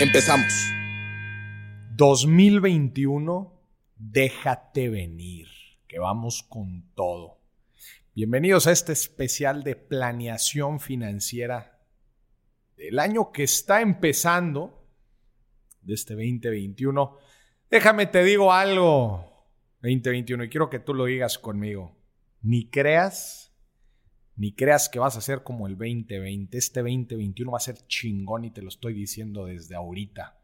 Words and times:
Empezamos. 0.00 0.72
2021, 1.94 3.62
déjate 3.96 4.88
venir, 4.88 5.46
que 5.86 6.00
vamos 6.00 6.42
con 6.42 6.82
todo. 6.96 7.38
Bienvenidos 8.12 8.66
a 8.66 8.72
este 8.72 8.92
especial 8.92 9.62
de 9.62 9.76
planeación 9.76 10.80
financiera 10.80 11.78
del 12.76 12.98
año 12.98 13.30
que 13.30 13.44
está 13.44 13.82
empezando, 13.82 14.84
de 15.80 15.94
este 15.94 16.14
2021. 16.14 17.16
Déjame 17.70 18.06
te 18.06 18.24
digo 18.24 18.52
algo, 18.52 19.46
2021, 19.82 20.42
y 20.42 20.48
quiero 20.48 20.70
que 20.70 20.80
tú 20.80 20.92
lo 20.92 21.04
digas 21.04 21.38
conmigo. 21.38 21.96
Ni 22.42 22.68
creas, 22.68 23.43
ni 24.36 24.54
creas 24.54 24.88
que 24.88 24.98
vas 24.98 25.16
a 25.16 25.20
ser 25.20 25.42
como 25.42 25.66
el 25.66 25.76
2020. 25.76 26.56
Este 26.56 26.80
2021 26.80 27.50
va 27.52 27.58
a 27.58 27.60
ser 27.60 27.86
chingón 27.86 28.44
y 28.44 28.50
te 28.50 28.62
lo 28.62 28.68
estoy 28.68 28.94
diciendo 28.94 29.46
desde 29.46 29.74
ahorita. 29.74 30.40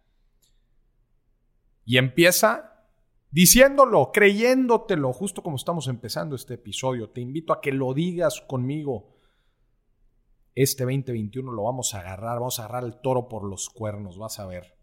Y 1.84 1.98
empieza 1.98 2.86
diciéndolo, 3.30 4.10
creyéndotelo, 4.12 5.12
justo 5.12 5.42
como 5.42 5.56
estamos 5.56 5.88
empezando 5.88 6.36
este 6.36 6.54
episodio. 6.54 7.10
Te 7.10 7.20
invito 7.20 7.52
a 7.52 7.60
que 7.60 7.72
lo 7.72 7.94
digas 7.94 8.40
conmigo. 8.42 9.16
Este 10.54 10.84
2021 10.84 11.52
lo 11.52 11.64
vamos 11.64 11.94
a 11.94 12.00
agarrar, 12.00 12.38
vamos 12.38 12.58
a 12.58 12.64
agarrar 12.64 12.84
el 12.84 13.00
toro 13.00 13.28
por 13.28 13.44
los 13.44 13.70
cuernos, 13.70 14.18
vas 14.18 14.38
a 14.38 14.46
ver. 14.46 14.76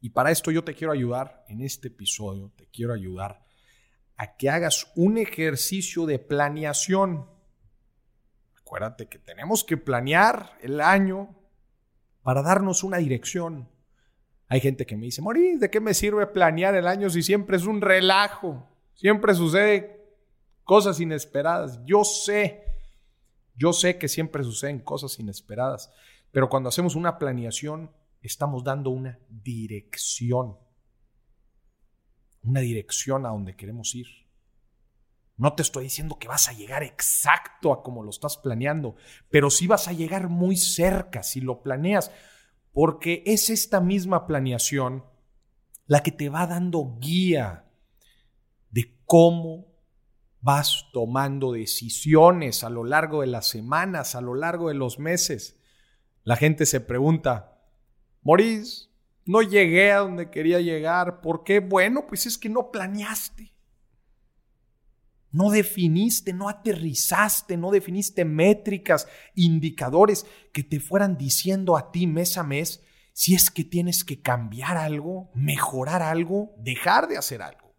Y 0.00 0.10
para 0.10 0.30
esto 0.30 0.50
yo 0.50 0.62
te 0.62 0.74
quiero 0.74 0.92
ayudar 0.92 1.44
en 1.48 1.60
este 1.60 1.88
episodio, 1.88 2.52
te 2.56 2.66
quiero 2.68 2.94
ayudar 2.94 3.44
a 4.16 4.36
que 4.36 4.48
hagas 4.48 4.90
un 4.96 5.18
ejercicio 5.18 6.06
de 6.06 6.18
planeación. 6.18 7.26
Acuérdate 8.68 9.06
que 9.06 9.18
tenemos 9.18 9.64
que 9.64 9.78
planear 9.78 10.58
el 10.60 10.82
año 10.82 11.34
para 12.22 12.42
darnos 12.42 12.84
una 12.84 12.98
dirección. 12.98 13.66
Hay 14.46 14.60
gente 14.60 14.84
que 14.84 14.94
me 14.94 15.06
dice, 15.06 15.22
Morí, 15.22 15.56
¿de 15.56 15.70
qué 15.70 15.80
me 15.80 15.94
sirve 15.94 16.26
planear 16.26 16.74
el 16.74 16.86
año 16.86 17.08
si 17.08 17.22
siempre 17.22 17.56
es 17.56 17.64
un 17.64 17.80
relajo? 17.80 18.68
Siempre 18.92 19.34
sucede 19.34 20.04
cosas 20.64 21.00
inesperadas. 21.00 21.80
Yo 21.86 22.04
sé, 22.04 22.62
yo 23.56 23.72
sé 23.72 23.96
que 23.96 24.06
siempre 24.06 24.44
suceden 24.44 24.80
cosas 24.80 25.18
inesperadas, 25.18 25.90
pero 26.30 26.50
cuando 26.50 26.68
hacemos 26.68 26.94
una 26.94 27.18
planeación, 27.18 27.90
estamos 28.20 28.64
dando 28.64 28.90
una 28.90 29.18
dirección. 29.30 30.58
Una 32.42 32.60
dirección 32.60 33.24
a 33.24 33.30
donde 33.30 33.56
queremos 33.56 33.94
ir. 33.94 34.27
No 35.38 35.54
te 35.54 35.62
estoy 35.62 35.84
diciendo 35.84 36.18
que 36.18 36.28
vas 36.28 36.48
a 36.48 36.52
llegar 36.52 36.82
exacto 36.82 37.72
a 37.72 37.82
como 37.82 38.02
lo 38.02 38.10
estás 38.10 38.36
planeando, 38.36 38.96
pero 39.30 39.50
sí 39.50 39.66
vas 39.66 39.88
a 39.88 39.92
llegar 39.92 40.28
muy 40.28 40.56
cerca 40.56 41.22
si 41.22 41.40
lo 41.40 41.62
planeas 41.62 42.10
porque 42.72 43.22
es 43.26 43.50
esta 43.50 43.80
misma 43.80 44.26
planeación 44.26 45.04
la 45.86 46.02
que 46.02 46.12
te 46.12 46.28
va 46.28 46.46
dando 46.46 46.96
guía 47.00 47.64
de 48.70 49.00
cómo 49.04 49.66
vas 50.40 50.86
tomando 50.92 51.52
decisiones 51.52 52.62
a 52.62 52.70
lo 52.70 52.84
largo 52.84 53.22
de 53.22 53.26
las 53.26 53.48
semanas, 53.48 54.14
a 54.14 54.20
lo 54.20 54.34
largo 54.34 54.68
de 54.68 54.74
los 54.74 54.98
meses. 54.98 55.58
La 56.22 56.36
gente 56.36 56.66
se 56.66 56.80
pregunta, 56.80 57.64
Maurice, 58.22 58.88
no 59.24 59.42
llegué 59.42 59.92
a 59.92 59.98
donde 59.98 60.30
quería 60.30 60.60
llegar. 60.60 61.20
¿Por 61.20 61.42
qué? 61.42 61.60
Bueno, 61.60 62.06
pues 62.06 62.26
es 62.26 62.38
que 62.38 62.48
no 62.48 62.70
planeaste. 62.70 63.54
No 65.30 65.50
definiste, 65.50 66.32
no 66.32 66.48
aterrizaste, 66.48 67.56
no 67.56 67.70
definiste 67.70 68.24
métricas, 68.24 69.06
indicadores 69.34 70.26
que 70.52 70.62
te 70.62 70.80
fueran 70.80 71.18
diciendo 71.18 71.76
a 71.76 71.90
ti 71.92 72.06
mes 72.06 72.38
a 72.38 72.42
mes 72.42 72.82
si 73.12 73.34
es 73.34 73.50
que 73.50 73.64
tienes 73.64 74.04
que 74.04 74.22
cambiar 74.22 74.76
algo, 74.76 75.30
mejorar 75.34 76.02
algo, 76.02 76.54
dejar 76.58 77.08
de 77.08 77.18
hacer 77.18 77.42
algo. 77.42 77.74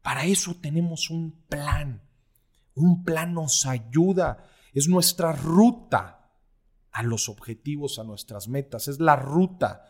Para 0.00 0.24
eso 0.24 0.54
tenemos 0.54 1.10
un 1.10 1.32
plan. 1.48 2.02
Un 2.74 3.04
plan 3.04 3.34
nos 3.34 3.66
ayuda, 3.66 4.44
es 4.72 4.88
nuestra 4.88 5.32
ruta 5.32 6.30
a 6.92 7.02
los 7.02 7.28
objetivos, 7.28 7.98
a 7.98 8.04
nuestras 8.04 8.48
metas, 8.48 8.88
es 8.88 9.00
la 9.00 9.16
ruta 9.16 9.84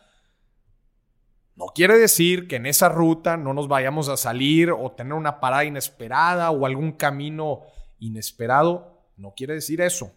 no 1.58 1.66
quiere 1.74 1.98
decir 1.98 2.46
que 2.46 2.54
en 2.54 2.66
esa 2.66 2.88
ruta 2.88 3.36
no 3.36 3.52
nos 3.52 3.66
vayamos 3.66 4.08
a 4.08 4.16
salir 4.16 4.70
o 4.70 4.92
tener 4.92 5.14
una 5.14 5.40
parada 5.40 5.64
inesperada 5.64 6.52
o 6.52 6.64
algún 6.64 6.92
camino 6.92 7.62
inesperado. 7.98 9.10
No 9.16 9.34
quiere 9.34 9.54
decir 9.54 9.80
eso. 9.80 10.14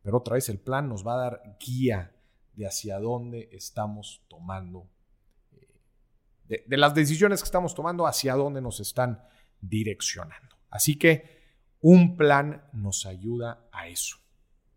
Pero 0.00 0.18
otra 0.18 0.34
vez 0.34 0.48
el 0.48 0.60
plan 0.60 0.88
nos 0.88 1.04
va 1.04 1.14
a 1.14 1.24
dar 1.24 1.56
guía 1.58 2.14
de 2.52 2.68
hacia 2.68 3.00
dónde 3.00 3.48
estamos 3.50 4.24
tomando, 4.28 4.88
eh, 5.50 5.80
de, 6.44 6.64
de 6.68 6.76
las 6.76 6.94
decisiones 6.94 7.40
que 7.40 7.46
estamos 7.46 7.74
tomando, 7.74 8.06
hacia 8.06 8.36
dónde 8.36 8.60
nos 8.60 8.78
están 8.78 9.24
direccionando. 9.60 10.54
Así 10.70 10.96
que 10.96 11.42
un 11.80 12.16
plan 12.16 12.68
nos 12.72 13.06
ayuda 13.06 13.66
a 13.72 13.88
eso, 13.88 14.18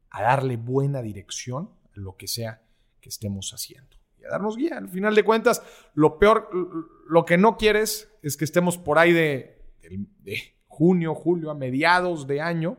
a 0.10 0.24
darle 0.24 0.58
buena 0.58 1.04
dirección 1.04 1.70
a 1.96 2.00
lo 2.00 2.18
que 2.18 2.28
sea 2.28 2.64
que 3.00 3.10
estemos 3.10 3.52
haciendo 3.54 3.95
darnos 4.30 4.58
guía. 4.58 4.78
Al 4.78 4.90
final 4.90 5.16
de 5.16 5.24
cuentas, 5.24 5.62
lo 5.94 6.19
peor, 6.19 6.50
lo 7.08 7.25
que 7.25 7.38
no 7.38 7.58
quieres 7.58 8.12
es 8.22 8.38
que 8.38 8.46
estemos 8.46 8.78
por 8.78 9.00
ahí 9.00 9.13
de, 9.13 9.62
junio, 10.68 11.16
julio, 11.16 11.52
a 11.52 11.56
mediados 11.56 12.28
de 12.28 12.41
año. 12.41 12.78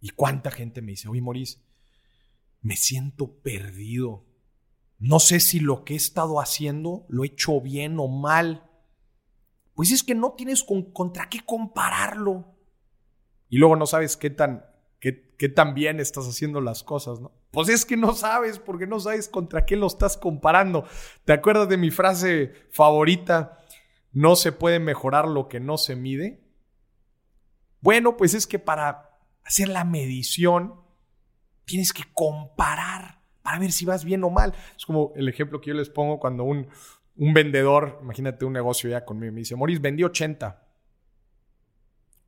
Y 0.00 0.10
cuánta 0.10 0.50
gente 0.50 0.82
me 0.82 0.92
dice, 0.92 1.08
oye, 1.08 1.22
Maurice, 1.22 1.60
me 2.60 2.76
siento 2.76 3.40
perdido. 3.40 4.24
No 4.98 5.20
sé 5.20 5.40
si 5.40 5.60
lo 5.60 5.84
que 5.84 5.94
he 5.94 5.96
estado 5.96 6.40
haciendo 6.40 7.06
lo 7.08 7.24
he 7.24 7.28
hecho 7.28 7.60
bien 7.60 7.98
o 7.98 8.08
mal. 8.08 8.70
Pues 9.74 9.90
es 9.90 10.02
que 10.02 10.14
no 10.14 10.32
tienes 10.32 10.64
contra 10.64 11.28
qué 11.28 11.40
compararlo. 11.44 12.56
Y 13.48 13.58
luego 13.58 13.76
no 13.76 13.86
sabes 13.86 14.16
qué 14.16 14.30
tan, 14.30 14.64
qué, 15.36 15.48
tan 15.48 15.74
bien 15.74 16.00
estás 16.00 16.26
haciendo 16.26 16.60
las 16.60 16.82
cosas, 16.82 17.20
¿no? 17.20 17.32
Pues 17.50 17.68
es 17.68 17.84
que 17.84 17.96
no 17.96 18.14
sabes, 18.14 18.58
porque 18.58 18.86
no 18.86 19.00
sabes 19.00 19.28
contra 19.28 19.64
qué 19.64 19.76
lo 19.76 19.86
estás 19.86 20.16
comparando. 20.16 20.84
¿Te 21.24 21.32
acuerdas 21.32 21.68
de 21.68 21.76
mi 21.76 21.90
frase 21.90 22.52
favorita? 22.70 23.58
No 24.12 24.36
se 24.36 24.52
puede 24.52 24.78
mejorar 24.78 25.28
lo 25.28 25.48
que 25.48 25.60
no 25.60 25.78
se 25.78 25.96
mide. 25.96 26.40
Bueno, 27.80 28.16
pues 28.16 28.34
es 28.34 28.46
que 28.46 28.58
para 28.58 29.18
hacer 29.44 29.68
la 29.68 29.84
medición 29.84 30.74
tienes 31.64 31.92
que 31.92 32.02
comparar 32.12 33.20
para 33.42 33.58
ver 33.58 33.72
si 33.72 33.84
vas 33.84 34.04
bien 34.04 34.24
o 34.24 34.30
mal. 34.30 34.54
Es 34.76 34.84
como 34.84 35.12
el 35.14 35.28
ejemplo 35.28 35.60
que 35.60 35.70
yo 35.70 35.74
les 35.74 35.88
pongo 35.88 36.18
cuando 36.18 36.44
un, 36.44 36.68
un 37.16 37.32
vendedor, 37.32 38.00
imagínate 38.02 38.44
un 38.44 38.52
negocio 38.52 38.90
ya 38.90 39.04
conmigo, 39.04 39.32
me 39.32 39.40
dice, 39.40 39.54
Moris, 39.54 39.80
vendí 39.80 40.02
80. 40.02 40.62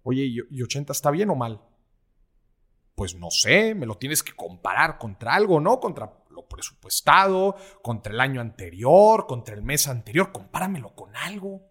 Oye, 0.04 0.22
¿y 0.24 0.62
80 0.62 0.92
está 0.92 1.10
bien 1.10 1.28
o 1.30 1.34
mal? 1.34 1.60
Pues 2.98 3.14
no 3.14 3.30
sé, 3.30 3.76
me 3.76 3.86
lo 3.86 3.96
tienes 3.96 4.24
que 4.24 4.32
comparar 4.32 4.98
contra 4.98 5.32
algo, 5.32 5.60
¿no? 5.60 5.78
Contra 5.78 6.24
lo 6.30 6.48
presupuestado, 6.48 7.54
contra 7.80 8.12
el 8.12 8.18
año 8.18 8.40
anterior, 8.40 9.28
contra 9.28 9.54
el 9.54 9.62
mes 9.62 9.86
anterior, 9.86 10.32
compáramelo 10.32 10.96
con 10.96 11.14
algo. 11.14 11.62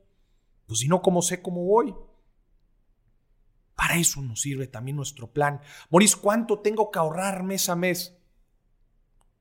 Pues 0.66 0.80
si 0.80 0.88
no, 0.88 1.02
¿cómo 1.02 1.22
sé 1.22 1.42
cómo 1.42 1.66
voy? 1.66 1.94
Para 3.76 3.98
eso 3.98 4.22
nos 4.22 4.40
sirve 4.40 4.68
también 4.68 4.96
nuestro 4.96 5.34
plan. 5.34 5.60
Moris, 5.90 6.16
¿cuánto 6.16 6.60
tengo 6.60 6.92
que 6.92 7.00
ahorrar 7.00 7.44
mes 7.44 7.68
a 7.68 7.76
mes? 7.76 8.18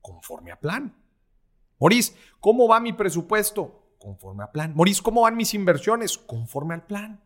Conforme 0.00 0.50
a 0.50 0.58
plan. 0.58 1.00
Moris, 1.78 2.16
¿cómo 2.40 2.66
va 2.66 2.80
mi 2.80 2.94
presupuesto? 2.94 3.94
Conforme 4.00 4.42
a 4.42 4.50
plan. 4.50 4.74
Moris, 4.74 5.00
¿cómo 5.00 5.20
van 5.20 5.36
mis 5.36 5.54
inversiones? 5.54 6.18
Conforme 6.18 6.74
al 6.74 6.84
plan. 6.84 7.22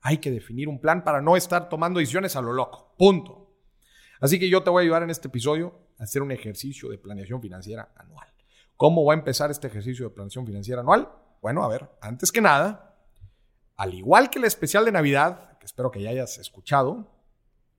Hay 0.00 0.16
que 0.18 0.30
definir 0.30 0.70
un 0.70 0.80
plan 0.80 1.04
para 1.04 1.20
no 1.20 1.36
estar 1.36 1.68
tomando 1.68 2.00
decisiones 2.00 2.34
a 2.34 2.40
lo 2.40 2.54
loco. 2.54 2.94
Punto. 2.96 3.43
Así 4.24 4.38
que 4.38 4.48
yo 4.48 4.62
te 4.62 4.70
voy 4.70 4.80
a 4.80 4.84
ayudar 4.84 5.02
en 5.02 5.10
este 5.10 5.28
episodio 5.28 5.74
a 5.98 6.04
hacer 6.04 6.22
un 6.22 6.32
ejercicio 6.32 6.88
de 6.88 6.96
planeación 6.96 7.42
financiera 7.42 7.92
anual. 7.94 8.26
¿Cómo 8.74 9.04
va 9.04 9.12
a 9.12 9.18
empezar 9.18 9.50
este 9.50 9.66
ejercicio 9.66 10.08
de 10.08 10.14
planeación 10.14 10.46
financiera 10.46 10.80
anual? 10.80 11.12
Bueno, 11.42 11.62
a 11.62 11.68
ver, 11.68 11.90
antes 12.00 12.32
que 12.32 12.40
nada, 12.40 12.96
al 13.76 13.92
igual 13.92 14.30
que 14.30 14.38
el 14.38 14.46
especial 14.46 14.86
de 14.86 14.92
Navidad, 14.92 15.58
que 15.58 15.66
espero 15.66 15.90
que 15.90 16.00
ya 16.00 16.08
hayas 16.08 16.38
escuchado 16.38 17.06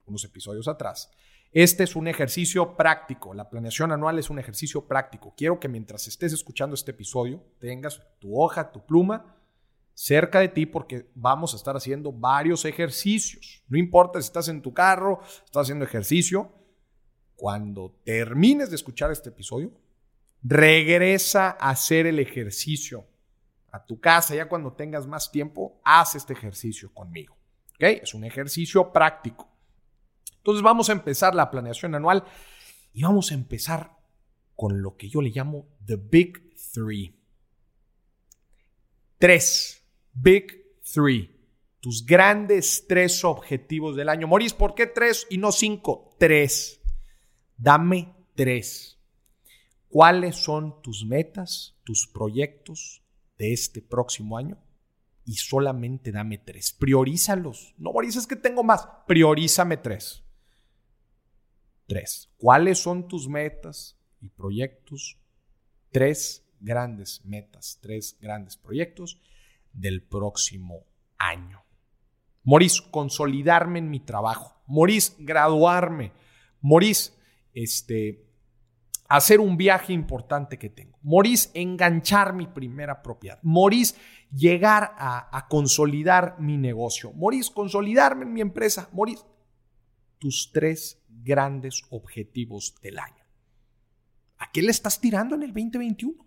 unos 0.04 0.24
episodios 0.24 0.68
atrás, 0.68 1.10
Este 1.50 1.82
es 1.82 1.96
un 1.96 2.06
ejercicio 2.06 2.76
práctico. 2.76 3.34
La 3.34 3.50
planeación 3.50 3.90
anual 3.90 4.16
es 4.20 4.30
un 4.30 4.38
ejercicio 4.38 4.86
práctico. 4.86 5.34
Quiero 5.36 5.58
que 5.58 5.66
mientras 5.66 6.06
estés 6.06 6.32
escuchando 6.32 6.74
este 6.74 6.92
episodio 6.92 7.42
tengas 7.58 8.00
tu 8.20 8.40
hoja, 8.40 8.70
tu 8.70 8.86
pluma 8.86 9.35
cerca 9.96 10.40
de 10.40 10.48
ti 10.48 10.66
porque 10.66 11.10
vamos 11.14 11.54
a 11.54 11.56
estar 11.56 11.74
haciendo 11.74 12.12
varios 12.12 12.66
ejercicios. 12.66 13.64
No 13.66 13.78
importa 13.78 14.20
si 14.20 14.26
estás 14.26 14.48
en 14.48 14.60
tu 14.60 14.74
carro, 14.74 15.20
estás 15.22 15.62
haciendo 15.62 15.86
ejercicio. 15.86 16.52
Cuando 17.34 17.98
termines 18.04 18.68
de 18.68 18.76
escuchar 18.76 19.10
este 19.10 19.30
episodio, 19.30 19.72
regresa 20.42 21.56
a 21.58 21.70
hacer 21.70 22.06
el 22.06 22.18
ejercicio 22.18 23.06
a 23.72 23.84
tu 23.84 23.98
casa. 23.98 24.34
Ya 24.34 24.48
cuando 24.48 24.74
tengas 24.74 25.06
más 25.06 25.32
tiempo, 25.32 25.80
haz 25.82 26.14
este 26.14 26.34
ejercicio 26.34 26.92
conmigo. 26.92 27.34
¿Ok? 27.76 28.02
Es 28.02 28.12
un 28.12 28.24
ejercicio 28.24 28.92
práctico. 28.92 29.50
Entonces 30.36 30.62
vamos 30.62 30.90
a 30.90 30.92
empezar 30.92 31.34
la 31.34 31.50
planeación 31.50 31.94
anual 31.94 32.22
y 32.92 33.02
vamos 33.02 33.32
a 33.32 33.34
empezar 33.34 33.96
con 34.54 34.82
lo 34.82 34.96
que 34.96 35.08
yo 35.08 35.22
le 35.22 35.30
llamo 35.30 35.66
The 35.86 35.96
Big 35.96 36.54
Three. 36.72 37.18
Tres 39.18 39.85
Big 40.18 40.80
Three. 40.82 41.30
Tus 41.80 42.04
grandes 42.04 42.86
tres 42.88 43.22
objetivos 43.22 43.94
del 43.94 44.08
año. 44.08 44.26
Morís, 44.26 44.54
¿por 44.54 44.74
qué 44.74 44.86
tres 44.86 45.26
y 45.30 45.38
no 45.38 45.52
cinco? 45.52 46.16
Tres. 46.18 46.80
Dame 47.56 48.14
tres. 48.34 48.98
¿Cuáles 49.88 50.36
son 50.36 50.82
tus 50.82 51.04
metas, 51.04 51.76
tus 51.84 52.08
proyectos 52.08 53.02
de 53.38 53.52
este 53.52 53.82
próximo 53.82 54.36
año? 54.36 54.58
Y 55.24 55.34
solamente 55.34 56.12
dame 56.12 56.38
tres. 56.38 56.72
Priorízalos. 56.72 57.74
No, 57.78 57.92
Morís, 57.92 58.16
es 58.16 58.26
que 58.26 58.36
tengo 58.36 58.64
más. 58.64 58.88
Priorízame 59.06 59.76
tres. 59.76 60.24
Tres. 61.86 62.30
¿Cuáles 62.38 62.78
son 62.78 63.06
tus 63.06 63.28
metas 63.28 63.96
y 64.20 64.28
proyectos? 64.30 65.18
Tres 65.92 66.44
grandes 66.58 67.24
metas, 67.24 67.78
tres 67.80 68.16
grandes 68.20 68.56
proyectos 68.56 69.20
del 69.76 70.02
próximo 70.02 70.86
año. 71.18 71.64
Morís, 72.42 72.80
consolidarme 72.80 73.78
en 73.78 73.90
mi 73.90 74.00
trabajo. 74.00 74.62
Morís, 74.66 75.14
graduarme. 75.18 76.12
Morís, 76.60 77.16
este, 77.52 78.26
hacer 79.08 79.40
un 79.40 79.56
viaje 79.56 79.92
importante 79.92 80.58
que 80.58 80.70
tengo. 80.70 80.98
Morís, 81.02 81.50
enganchar 81.54 82.32
mi 82.32 82.46
primera 82.46 83.02
propiedad. 83.02 83.38
Morís, 83.42 83.96
llegar 84.32 84.94
a, 84.96 85.36
a 85.36 85.48
consolidar 85.48 86.36
mi 86.40 86.56
negocio. 86.56 87.12
Morís, 87.12 87.50
consolidarme 87.50 88.24
en 88.24 88.32
mi 88.32 88.40
empresa. 88.40 88.88
Morís, 88.92 89.24
tus 90.18 90.50
tres 90.52 91.02
grandes 91.08 91.82
objetivos 91.90 92.74
del 92.80 92.98
año. 92.98 93.24
¿A 94.38 94.50
qué 94.52 94.62
le 94.62 94.70
estás 94.70 95.00
tirando 95.00 95.34
en 95.34 95.42
el 95.42 95.52
2021? 95.52 96.24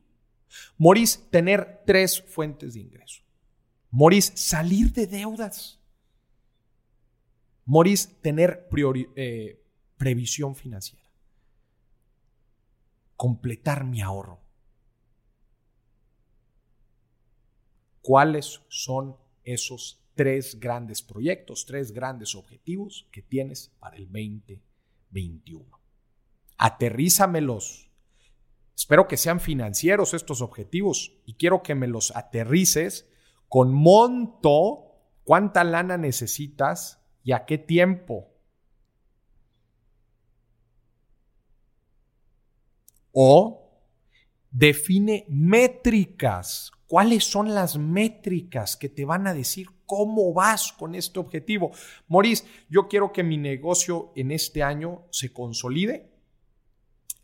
Morís, 0.77 1.27
tener 1.29 1.83
tres 1.85 2.21
fuentes 2.21 2.73
de 2.73 2.81
ingreso. 2.81 3.23
Morís, 3.91 4.31
salir 4.35 4.93
de 4.93 5.07
deudas. 5.07 5.79
Morís, 7.65 8.19
tener 8.21 8.67
eh, 9.15 9.63
previsión 9.97 10.55
financiera. 10.55 11.03
Completar 13.15 13.83
mi 13.83 14.01
ahorro. 14.01 14.39
¿Cuáles 18.01 18.61
son 18.69 19.17
esos 19.43 20.01
tres 20.15 20.59
grandes 20.59 21.01
proyectos, 21.01 21.65
tres 21.65 21.91
grandes 21.91 22.35
objetivos 22.35 23.07
que 23.11 23.21
tienes 23.21 23.71
para 23.79 23.97
el 23.97 24.05
2021? 24.05 25.79
Aterrízamelos. 26.57 27.89
Espero 28.75 29.07
que 29.07 29.17
sean 29.17 29.39
financieros 29.39 30.13
estos 30.13 30.41
objetivos 30.41 31.13
y 31.25 31.33
quiero 31.33 31.61
que 31.61 31.75
me 31.75 31.87
los 31.87 32.15
aterrices 32.15 33.08
con 33.49 33.73
monto, 33.73 34.85
cuánta 35.23 35.63
lana 35.63 35.97
necesitas 35.97 37.01
y 37.23 37.33
a 37.33 37.45
qué 37.45 37.57
tiempo. 37.57 38.29
O 43.11 43.69
define 44.51 45.25
métricas. 45.27 46.71
¿Cuáles 46.87 47.23
son 47.23 47.53
las 47.53 47.77
métricas 47.77 48.75
que 48.77 48.89
te 48.89 49.05
van 49.05 49.27
a 49.27 49.33
decir 49.33 49.67
cómo 49.85 50.33
vas 50.33 50.71
con 50.71 50.95
este 50.95 51.19
objetivo? 51.19 51.71
Maurice, 52.07 52.45
yo 52.67 52.87
quiero 52.87 53.11
que 53.11 53.23
mi 53.23 53.37
negocio 53.37 54.11
en 54.15 54.31
este 54.31 54.63
año 54.63 55.03
se 55.11 55.31
consolide. 55.31 56.11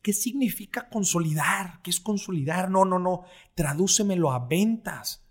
¿Qué 0.04 0.13
significa 0.13 0.88
consolidar? 0.88 1.81
¿Qué 1.81 1.89
es 1.89 2.00
consolidar? 2.00 2.69
No, 2.69 2.86
no, 2.86 3.00
no. 3.00 3.24
Tradúcemelo 3.56 4.31
a 4.31 4.45
ventas. 4.45 5.25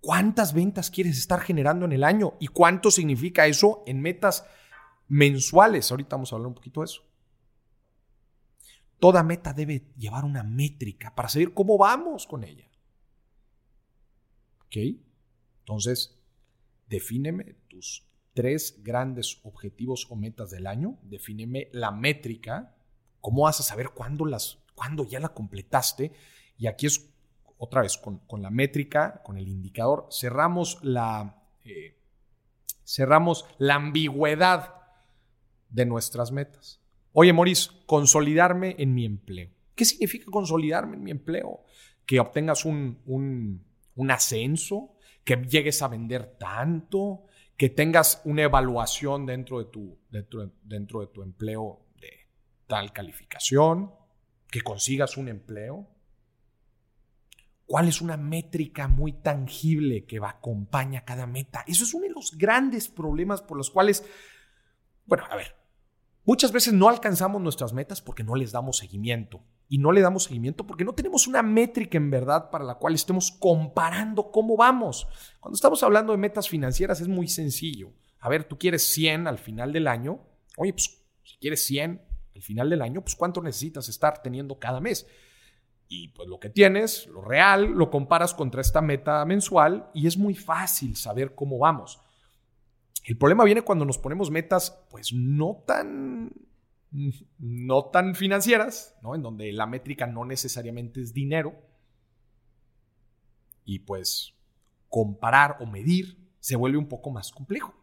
¿Cuántas 0.00 0.54
ventas 0.54 0.90
quieres 0.90 1.18
estar 1.18 1.40
generando 1.40 1.84
en 1.84 1.92
el 1.92 2.04
año? 2.04 2.34
¿Y 2.40 2.48
cuánto 2.48 2.90
significa 2.90 3.46
eso 3.46 3.82
en 3.86 4.00
metas 4.00 4.46
mensuales? 5.08 5.90
Ahorita 5.90 6.16
vamos 6.16 6.32
a 6.32 6.36
hablar 6.36 6.48
un 6.48 6.54
poquito 6.54 6.80
de 6.80 6.86
eso. 6.86 7.02
Toda 9.00 9.22
meta 9.22 9.52
debe 9.52 9.92
llevar 9.96 10.24
una 10.24 10.42
métrica 10.42 11.14
para 11.14 11.28
saber 11.28 11.52
cómo 11.52 11.78
vamos 11.78 12.26
con 12.26 12.44
ella. 12.44 12.68
¿Ok? 14.66 14.76
Entonces, 15.60 16.18
defíneme 16.88 17.56
tus 17.68 18.08
tres 18.34 18.82
grandes 18.82 19.40
objetivos 19.42 20.06
o 20.10 20.16
metas 20.16 20.50
del 20.50 20.66
año. 20.66 20.98
Defíneme 21.02 21.68
la 21.72 21.90
métrica. 21.90 22.76
¿Cómo 23.20 23.42
vas 23.42 23.60
a 23.60 23.64
saber 23.64 23.90
cuándo, 23.90 24.24
las, 24.24 24.58
cuándo 24.74 25.04
ya 25.04 25.20
la 25.20 25.30
completaste? 25.30 26.12
Y 26.56 26.66
aquí 26.66 26.86
es 26.86 27.10
otra 27.58 27.82
vez 27.82 27.98
con, 27.98 28.42
la 28.42 28.50
métrica, 28.50 29.20
con 29.24 29.36
el 29.36 29.48
indicador, 29.48 30.08
cerramos 30.10 30.78
la, 30.82 31.42
eh, 31.64 31.98
cerramos 32.84 33.44
la 33.58 33.74
ambigüedad 33.74 34.74
de 35.68 35.84
nuestras 35.84 36.32
metas. 36.32 36.80
Oye, 37.12 37.32
Maurice, 37.32 37.70
consolidarme 37.86 38.76
en 38.78 38.94
mi 38.94 39.04
empleo. 39.04 39.50
¿Qué 39.74 39.84
significa 39.84 40.30
consolidarme 40.30 40.96
en 40.96 41.02
mi 41.02 41.10
empleo? 41.10 41.64
Que 42.06 42.20
obtengas 42.20 42.64
un, 42.64 42.98
un, 43.06 44.10
ascenso, 44.10 44.94
que 45.24 45.36
llegues 45.36 45.82
a 45.82 45.88
vender 45.88 46.36
tanto, 46.38 47.24
que 47.56 47.68
tengas 47.68 48.22
una 48.24 48.42
evaluación 48.42 49.26
dentro 49.26 49.58
de 49.58 49.64
tu, 49.66 49.98
dentro, 50.10 50.50
dentro 50.62 51.00
de 51.00 51.08
tu 51.08 51.22
empleo 51.22 51.80
de 52.00 52.10
tal 52.66 52.92
calificación, 52.92 53.92
que 54.50 54.62
consigas 54.62 55.16
un 55.16 55.28
empleo. 55.28 55.86
¿Cuál 57.68 57.86
es 57.86 58.00
una 58.00 58.16
métrica 58.16 58.88
muy 58.88 59.12
tangible 59.12 60.06
que 60.06 60.18
va, 60.18 60.30
acompaña 60.30 61.04
cada 61.04 61.26
meta? 61.26 61.64
Eso 61.66 61.84
es 61.84 61.92
uno 61.92 62.04
de 62.04 62.14
los 62.14 62.38
grandes 62.38 62.88
problemas 62.88 63.42
por 63.42 63.58
los 63.58 63.70
cuales, 63.70 64.02
bueno, 65.04 65.24
a 65.30 65.36
ver, 65.36 65.54
muchas 66.24 66.50
veces 66.50 66.72
no 66.72 66.88
alcanzamos 66.88 67.42
nuestras 67.42 67.74
metas 67.74 68.00
porque 68.00 68.24
no 68.24 68.36
les 68.36 68.52
damos 68.52 68.78
seguimiento. 68.78 69.42
Y 69.68 69.76
no 69.76 69.92
le 69.92 70.00
damos 70.00 70.24
seguimiento 70.24 70.66
porque 70.66 70.86
no 70.86 70.94
tenemos 70.94 71.26
una 71.26 71.42
métrica 71.42 71.98
en 71.98 72.10
verdad 72.10 72.48
para 72.48 72.64
la 72.64 72.76
cual 72.76 72.94
estemos 72.94 73.30
comparando 73.32 74.30
cómo 74.30 74.56
vamos. 74.56 75.06
Cuando 75.38 75.56
estamos 75.56 75.82
hablando 75.82 76.12
de 76.12 76.18
metas 76.18 76.48
financieras 76.48 77.02
es 77.02 77.08
muy 77.08 77.28
sencillo. 77.28 77.92
A 78.18 78.30
ver, 78.30 78.44
tú 78.44 78.56
quieres 78.56 78.88
100 78.88 79.26
al 79.26 79.36
final 79.36 79.74
del 79.74 79.88
año. 79.88 80.20
Oye, 80.56 80.72
pues 80.72 81.04
si 81.22 81.36
quieres 81.36 81.66
100 81.66 82.00
al 82.34 82.40
final 82.40 82.70
del 82.70 82.80
año, 82.80 83.02
pues 83.02 83.14
¿cuánto 83.14 83.42
necesitas 83.42 83.90
estar 83.90 84.22
teniendo 84.22 84.58
cada 84.58 84.80
mes? 84.80 85.06
Y 85.88 86.08
pues 86.08 86.28
lo 86.28 86.38
que 86.38 86.50
tienes, 86.50 87.06
lo 87.06 87.22
real, 87.22 87.70
lo 87.70 87.90
comparas 87.90 88.34
contra 88.34 88.60
esta 88.60 88.82
meta 88.82 89.24
mensual 89.24 89.90
y 89.94 90.06
es 90.06 90.18
muy 90.18 90.34
fácil 90.34 90.96
saber 90.96 91.34
cómo 91.34 91.58
vamos. 91.58 91.98
El 93.04 93.16
problema 93.16 93.44
viene 93.44 93.62
cuando 93.62 93.86
nos 93.86 93.96
ponemos 93.96 94.30
metas 94.30 94.86
pues 94.90 95.14
no 95.14 95.64
tan 95.66 96.30
no 97.38 97.86
tan 97.86 98.14
financieras, 98.14 98.96
¿no? 99.02 99.14
En 99.14 99.22
donde 99.22 99.52
la 99.52 99.66
métrica 99.66 100.06
no 100.06 100.24
necesariamente 100.26 101.00
es 101.00 101.14
dinero. 101.14 101.54
Y 103.64 103.80
pues 103.80 104.34
comparar 104.88 105.56
o 105.60 105.66
medir 105.66 106.30
se 106.40 106.56
vuelve 106.56 106.78
un 106.78 106.88
poco 106.88 107.10
más 107.10 107.30
complejo. 107.30 107.74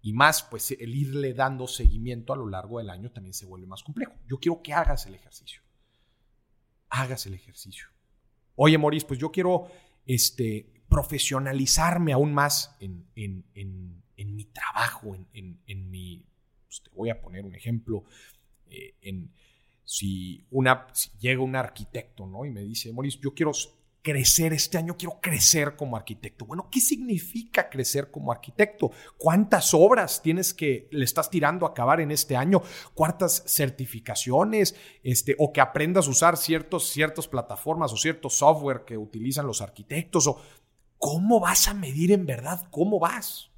Y 0.00 0.12
más, 0.12 0.44
pues 0.44 0.70
el 0.70 0.94
irle 0.94 1.34
dando 1.34 1.66
seguimiento 1.66 2.32
a 2.32 2.36
lo 2.36 2.48
largo 2.48 2.78
del 2.78 2.90
año 2.90 3.10
también 3.10 3.34
se 3.34 3.46
vuelve 3.46 3.66
más 3.66 3.82
complejo. 3.82 4.14
Yo 4.28 4.38
quiero 4.38 4.62
que 4.62 4.72
hagas 4.72 5.06
el 5.06 5.16
ejercicio 5.16 5.62
hagas 6.90 7.26
el 7.26 7.34
ejercicio. 7.34 7.86
Oye, 8.54 8.78
Maurice, 8.78 9.06
pues 9.06 9.18
yo 9.18 9.30
quiero 9.30 9.68
este, 10.04 10.84
profesionalizarme 10.88 12.12
aún 12.12 12.34
más 12.34 12.76
en, 12.80 13.06
mi 14.16 14.44
trabajo, 14.46 15.16
en, 15.32 15.90
mi... 15.90 16.24
Pues 16.66 16.82
te 16.82 16.90
voy 16.90 17.10
a 17.10 17.20
poner 17.20 17.44
un 17.44 17.54
ejemplo. 17.54 18.04
Eh, 18.66 18.96
en, 19.00 19.32
si, 19.84 20.46
una, 20.50 20.86
llega 21.18 21.40
un 21.42 21.56
arquitecto 21.56 22.26
¿no? 22.26 22.44
y 22.44 22.50
me 22.50 22.62
dice, 22.62 22.92
Maurice, 22.92 23.18
yo 23.22 23.32
quiero 23.32 23.52
crecer 24.02 24.52
este 24.52 24.78
año, 24.78 24.96
quiero 24.96 25.20
crecer 25.20 25.76
como 25.76 25.96
arquitecto. 25.96 26.46
Bueno, 26.46 26.68
¿qué 26.70 26.80
significa 26.80 27.68
crecer 27.68 28.10
como 28.10 28.32
arquitecto? 28.32 28.90
¿Cuántas 29.16 29.74
obras 29.74 30.22
tienes 30.22 30.54
que 30.54 30.88
le 30.90 31.04
estás 31.04 31.30
tirando 31.30 31.66
a 31.66 31.70
acabar 31.70 32.00
en 32.00 32.10
este 32.10 32.36
año? 32.36 32.62
¿Cuántas 32.94 33.44
certificaciones? 33.46 34.74
Este, 35.02 35.34
o 35.38 35.52
que 35.52 35.60
aprendas 35.60 36.06
a 36.06 36.10
usar 36.10 36.36
ciertos, 36.36 36.88
ciertas 36.88 37.28
plataformas 37.28 37.92
o 37.92 37.96
cierto 37.96 38.30
software 38.30 38.84
que 38.86 38.96
utilizan 38.96 39.46
los 39.46 39.60
arquitectos. 39.60 40.26
O, 40.26 40.40
¿Cómo 40.98 41.38
vas 41.38 41.68
a 41.68 41.74
medir 41.74 42.10
en 42.12 42.26
verdad 42.26 42.66
cómo 42.70 42.98
vas? 42.98 43.50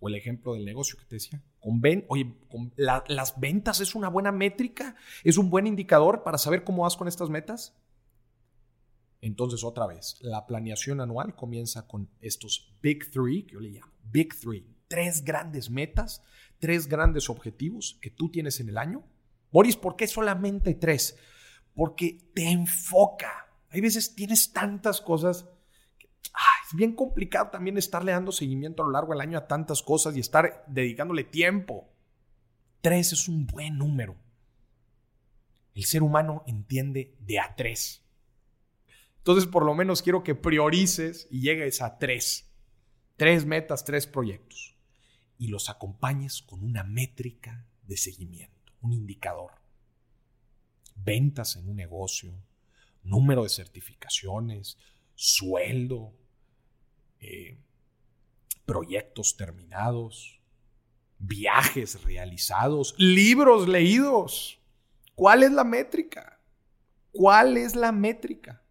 O 0.00 0.08
el 0.08 0.14
ejemplo 0.14 0.54
del 0.54 0.64
negocio 0.64 0.98
que 0.98 1.04
te 1.04 1.16
decía. 1.16 1.42
Con 1.60 1.82
oye, 2.08 2.34
las 2.76 3.40
ventas 3.40 3.80
es 3.80 3.94
una 3.94 4.08
buena 4.08 4.32
métrica, 4.32 4.96
es 5.22 5.38
un 5.38 5.50
buen 5.50 5.66
indicador 5.66 6.22
para 6.22 6.38
saber 6.38 6.64
cómo 6.64 6.82
vas 6.82 6.96
con 6.96 7.08
estas 7.08 7.30
metas. 7.30 7.74
Entonces, 9.24 9.64
otra 9.64 9.86
vez, 9.86 10.18
la 10.20 10.44
planeación 10.44 11.00
anual 11.00 11.34
comienza 11.34 11.86
con 11.86 12.10
estos 12.20 12.76
Big 12.82 13.10
Three, 13.10 13.46
que 13.46 13.54
yo 13.54 13.60
le 13.60 13.70
llamo 13.70 13.90
Big 14.02 14.38
Three, 14.38 14.76
tres 14.86 15.24
grandes 15.24 15.70
metas, 15.70 16.22
tres 16.58 16.88
grandes 16.88 17.30
objetivos 17.30 17.98
que 18.02 18.10
tú 18.10 18.30
tienes 18.30 18.60
en 18.60 18.68
el 18.68 18.76
año. 18.76 19.02
Boris, 19.50 19.76
¿por 19.76 19.96
qué 19.96 20.06
solamente 20.06 20.74
tres? 20.74 21.16
Porque 21.74 22.32
te 22.34 22.50
enfoca. 22.50 23.48
Hay 23.70 23.80
veces 23.80 24.14
tienes 24.14 24.52
tantas 24.52 25.00
cosas. 25.00 25.46
Es 26.68 26.76
bien 26.76 26.94
complicado 26.94 27.48
también 27.48 27.78
estarle 27.78 28.12
dando 28.12 28.30
seguimiento 28.30 28.82
a 28.82 28.86
lo 28.86 28.92
largo 28.92 29.14
del 29.14 29.22
año 29.22 29.38
a 29.38 29.46
tantas 29.46 29.82
cosas 29.82 30.14
y 30.14 30.20
estar 30.20 30.66
dedicándole 30.68 31.24
tiempo. 31.24 31.88
Tres 32.82 33.14
es 33.14 33.26
un 33.26 33.46
buen 33.46 33.78
número. 33.78 34.16
El 35.74 35.84
ser 35.84 36.02
humano 36.02 36.44
entiende 36.46 37.16
de 37.20 37.38
a 37.38 37.56
tres. 37.56 38.03
Entonces, 39.24 39.46
por 39.46 39.64
lo 39.64 39.74
menos 39.74 40.02
quiero 40.02 40.22
que 40.22 40.34
priorices 40.34 41.26
y 41.30 41.40
llegues 41.40 41.80
a 41.80 41.98
tres. 41.98 42.52
Tres 43.16 43.46
metas, 43.46 43.82
tres 43.82 44.06
proyectos. 44.06 44.76
Y 45.38 45.48
los 45.48 45.70
acompañes 45.70 46.42
con 46.42 46.62
una 46.62 46.84
métrica 46.84 47.66
de 47.84 47.96
seguimiento, 47.96 48.74
un 48.82 48.92
indicador. 48.92 49.52
Ventas 50.94 51.56
en 51.56 51.70
un 51.70 51.76
negocio, 51.76 52.34
número 53.02 53.44
de 53.44 53.48
certificaciones, 53.48 54.76
sueldo, 55.14 56.12
eh, 57.20 57.56
proyectos 58.66 59.38
terminados, 59.38 60.38
viajes 61.18 62.04
realizados, 62.04 62.94
libros 62.98 63.68
leídos. 63.68 64.58
¿Cuál 65.14 65.44
es 65.44 65.52
la 65.52 65.64
métrica? 65.64 66.38
¿Cuál 67.10 67.56
es 67.56 67.74
la 67.74 67.90
métrica? 67.90 68.63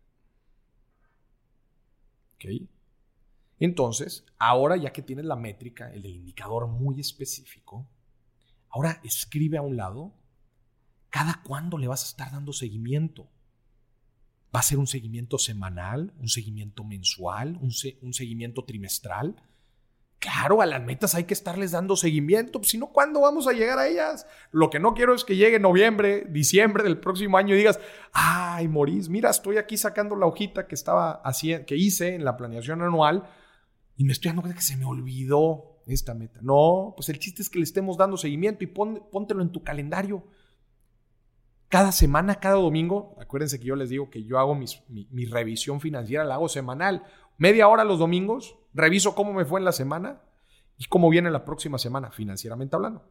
Entonces, 3.60 4.26
ahora 4.38 4.78
ya 4.78 4.92
que 4.92 5.02
tienes 5.02 5.26
la 5.26 5.36
métrica, 5.36 5.92
el 5.94 6.06
indicador 6.06 6.68
muy 6.68 7.00
específico, 7.00 7.88
ahora 8.70 9.00
escribe 9.04 9.58
a 9.58 9.62
un 9.62 9.78
lado 9.78 10.14
cada 11.10 11.44
cuándo 11.44 11.78
le 11.78 11.88
vas 11.88 12.04
a 12.04 12.08
estar 12.08 12.32
dando 12.32 12.54
seguimiento. 12.54 13.30
¿Va 14.54 14.60
a 14.60 14.64
ser 14.64 14.80
un 14.80 14.88
seguimiento 14.88 15.38
semanal, 15.38 16.14
un 16.20 16.28
seguimiento 16.28 16.84
mensual, 16.84 17.58
un, 17.62 17.72
seguimiento 17.72 18.66
trimestral? 18.66 19.36
Claro, 20.24 20.62
a 20.62 20.65
las 20.65 20.82
metas 20.82 21.15
hay 21.15 21.25
que 21.25 21.34
estarles 21.34 21.72
dando 21.72 21.98
seguimiento, 21.98 22.60
pues, 22.60 22.72
si 22.72 22.77
no, 22.77 22.94
¿cuándo 22.94 23.20
vamos 23.20 23.46
a 23.46 23.51
llegar 23.51 23.77
a 23.77 23.89
ellas? 23.89 24.25
Lo 24.51 24.70
que 24.70 24.80
no 24.80 24.94
quiero 24.94 25.13
es 25.13 25.25
que 25.25 25.36
llegue 25.36 25.60
noviembre, 25.60 26.25
diciembre 26.30 26.82
del 26.82 26.98
próximo 26.98 27.38
año 27.38 27.53
y 27.53 27.58
digas, 27.58 27.77
ay, 28.13 28.70
Morís, 28.70 29.10
mira, 29.10 29.30
estoy 29.32 29.58
aquí 29.58 29.75
sacando 29.75 30.15
la 30.15 30.25
hojita 30.25 30.65
que 30.65 30.75
estaba 30.75 31.12
haciendo, 31.25 31.65
que 31.65 31.75
hice 31.75 32.15
en 32.15 32.24
la 32.24 32.38
planeación 32.38 32.82
anual 32.82 33.30
y 33.98 34.06
me 34.06 34.13
estoy 34.13 34.30
dando 34.30 34.44
cuenta 34.44 34.56
que 34.58 34.63
se 34.63 34.77
me 34.77 34.86
olvidó 34.86 35.82
esta 35.88 36.13
meta. 36.13 36.39
No, 36.42 36.94
pues 36.96 37.10
el 37.10 37.20
chiste 37.20 37.42
es 37.42 37.50
que 37.50 37.60
le 37.60 37.65
estemos 37.65 37.98
dando 37.98 38.15
seguimiento 38.15 38.63
y 38.63 38.68
póntelo 38.68 39.42
en 39.42 39.51
tu 39.51 39.62
calendario. 39.62 40.24
Cada 41.68 41.92
semana, 41.92 42.36
cada 42.36 42.56
domingo, 42.56 43.18
acuérdense 43.20 43.60
que 43.60 43.65
yo 43.65 43.75
les 43.75 43.89
digo 43.89 44.10
que 44.10 44.24
yo 44.24 44.39
hago 44.39 44.56
mi, 44.56 44.68
mi 44.88 45.25
revisión 45.25 45.82
financiera, 45.82 46.24
la 46.24 46.36
hago 46.36 46.48
semanal 46.48 47.03
media 47.38 47.68
hora 47.68 47.84
los 47.84 48.00
domingos, 48.00 48.58
reviso 48.74 49.16
cómo 49.16 49.34
me 49.34 49.46
fue 49.46 49.60
en 49.60 49.66
la 49.66 49.72
semana 49.72 50.22
y 50.78 50.86
cómo 50.86 51.10
viene 51.10 51.32
la 51.32 51.46
próxima 51.46 51.78
semana, 51.78 52.12
financieramente 52.12 52.75
hablando. 52.75 53.08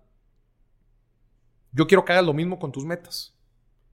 Yo 1.73 1.87
quiero 1.87 2.05
que 2.05 2.13
hagas 2.13 2.27
lo 2.27 2.35
mismo 2.35 2.59
con 2.59 2.73
tus 2.73 2.85
metas. 2.85 3.35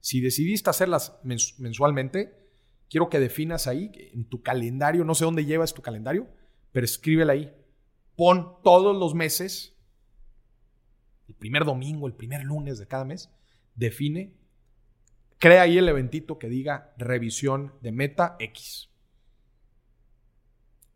Si 0.00 0.20
decidiste 0.20 0.70
hacerlas 0.70 1.18
mensualmente, 1.22 2.48
quiero 2.88 3.08
que 3.08 3.20
definas 3.20 3.66
ahí 3.66 3.90
en 4.12 4.28
tu 4.28 4.42
calendario, 4.42 5.04
no 5.04 5.14
sé 5.14 5.24
dónde 5.24 5.44
llevas 5.44 5.74
tu 5.74 5.82
calendario, 5.82 6.28
pero 6.72 6.84
escríbela 6.84 7.32
ahí. 7.32 7.54
Pon 8.16 8.56
todos 8.62 8.96
los 8.96 9.14
meses, 9.14 9.76
el 11.28 11.34
primer 11.34 11.64
domingo, 11.64 12.06
el 12.06 12.14
primer 12.14 12.44
lunes 12.44 12.78
de 12.78 12.86
cada 12.86 13.04
mes, 13.04 13.30
define, 13.74 14.34
crea 15.38 15.62
ahí 15.62 15.78
el 15.78 15.88
eventito 15.88 16.38
que 16.38 16.48
diga 16.48 16.92
revisión 16.98 17.74
de 17.80 17.92
meta 17.92 18.36
X 18.40 18.89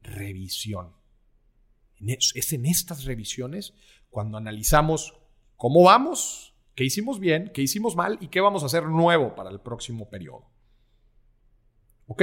revisión. 0.05 0.93
Es 2.07 2.53
en 2.53 2.67
estas 2.67 3.05
revisiones 3.05 3.75
cuando 4.11 4.39
analizamos 4.39 5.15
cómo 5.57 5.83
vamos, 5.83 6.55
qué 6.75 6.85
hicimos 6.85 7.19
bien, 7.19 7.51
qué 7.53 7.63
hicimos 7.63 7.97
mal 7.97 8.19
y 8.21 8.29
qué 8.29 8.41
vamos 8.41 8.63
a 8.63 8.67
hacer 8.67 8.85
nuevo 8.85 9.35
para 9.35 9.51
el 9.51 9.61
próximo 9.61 10.09
periodo. 10.09 10.47
¿Ok? 12.07 12.23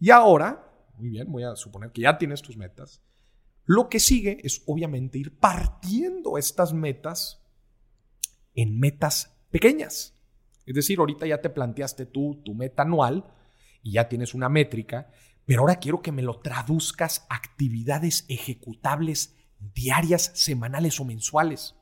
Y 0.00 0.10
ahora, 0.10 0.64
muy 0.96 1.10
bien, 1.10 1.30
voy 1.30 1.44
a 1.44 1.54
suponer 1.56 1.92
que 1.92 2.02
ya 2.02 2.18
tienes 2.18 2.42
tus 2.42 2.56
metas. 2.56 3.02
Lo 3.64 3.88
que 3.88 4.00
sigue 4.00 4.38
es 4.42 4.62
obviamente 4.66 5.18
ir 5.18 5.38
partiendo 5.38 6.38
estas 6.38 6.72
metas 6.72 7.42
en 8.54 8.78
metas 8.78 9.36
pequeñas. 9.50 10.14
Es 10.64 10.74
decir, 10.74 10.98
ahorita 10.98 11.26
ya 11.26 11.40
te 11.40 11.50
planteaste 11.50 12.06
tú 12.06 12.42
tu 12.44 12.54
meta 12.54 12.82
anual 12.82 13.24
y 13.82 13.92
ya 13.92 14.08
tienes 14.08 14.34
una 14.34 14.48
métrica 14.48 15.10
pero 15.48 15.62
ahora 15.62 15.76
quiero 15.76 16.02
que 16.02 16.12
me 16.12 16.20
lo 16.20 16.40
traduzcas 16.40 17.24
a 17.30 17.36
actividades 17.36 18.26
ejecutables 18.28 19.34
diarias, 19.72 20.30
semanales 20.34 21.00
o 21.00 21.06
mensuales. 21.06 21.74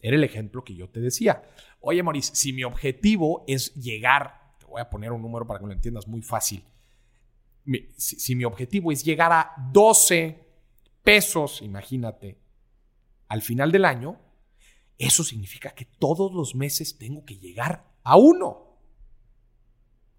Era 0.00 0.16
el 0.16 0.24
ejemplo 0.24 0.64
que 0.64 0.74
yo 0.74 0.88
te 0.88 0.98
decía. 0.98 1.42
Oye, 1.78 2.02
Maurice, 2.02 2.34
si 2.34 2.54
mi 2.54 2.64
objetivo 2.64 3.44
es 3.46 3.74
llegar, 3.74 4.54
te 4.58 4.64
voy 4.64 4.80
a 4.80 4.88
poner 4.88 5.12
un 5.12 5.20
número 5.20 5.46
para 5.46 5.60
que 5.60 5.66
lo 5.66 5.72
entiendas 5.72 6.08
muy 6.08 6.22
fácil. 6.22 6.64
Si, 7.98 8.34
mi 8.34 8.46
objetivo 8.46 8.92
es 8.92 9.04
llegar 9.04 9.30
a 9.30 9.52
12 9.70 10.42
pesos, 11.02 11.60
imagínate, 11.60 12.38
al 13.28 13.42
final 13.42 13.70
del 13.70 13.84
año, 13.84 14.18
eso 14.96 15.22
significa 15.22 15.74
que 15.74 15.84
todos 15.84 16.32
los 16.32 16.54
meses 16.54 16.96
tengo 16.96 17.26
que 17.26 17.36
llegar 17.36 17.84
a 18.04 18.16
uno. 18.16 18.67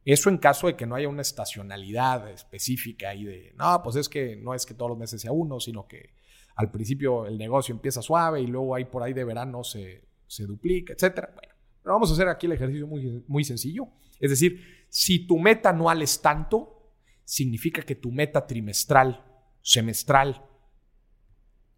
Eso 0.06 0.30
en 0.30 0.38
caso 0.38 0.68
de 0.68 0.76
que 0.76 0.86
no 0.86 0.96
haya 0.96 1.10
una 1.10 1.22
estacionalidad 1.22 2.30
específica 2.30 3.10
ahí 3.10 3.26
de, 3.26 3.54
no, 3.58 3.82
pues 3.84 3.96
es 3.96 4.10
que 4.10 4.36
no 4.38 4.54
es 4.54 4.66
que 4.66 4.74
todos 4.74 4.90
los 4.90 4.98
meses 4.98 5.22
sea 5.22 5.32
uno, 5.32 5.60
sino 5.60 5.88
que 5.88 6.14
al 6.56 6.72
principio 6.72 7.26
el 7.26 7.38
negocio 7.38 7.74
empieza 7.74 8.02
suave 8.02 8.42
y 8.42 8.48
luego 8.48 8.76
ahí 8.76 8.86
por 8.86 9.04
ahí 9.04 9.14
de 9.14 9.24
verano 9.24 9.64
se, 9.64 10.04
se 10.28 10.46
duplica, 10.46 10.94
etc. 10.94 11.30
Bueno, 11.34 11.54
pero 11.82 11.94
vamos 11.94 12.10
a 12.10 12.14
hacer 12.14 12.28
aquí 12.28 12.46
el 12.46 12.54
ejercicio 12.54 12.88
muy, 12.88 13.24
muy 13.28 13.44
sencillo. 13.44 13.88
Es 14.20 14.30
decir, 14.30 14.86
si 14.90 15.26
tu 15.26 15.38
meta 15.38 15.70
anual 15.70 16.02
es 16.02 16.22
tanto, 16.22 16.94
significa 17.24 17.84
que 17.84 17.96
tu 17.96 18.12
meta 18.12 18.46
trimestral, 18.46 19.24
semestral, 19.62 20.44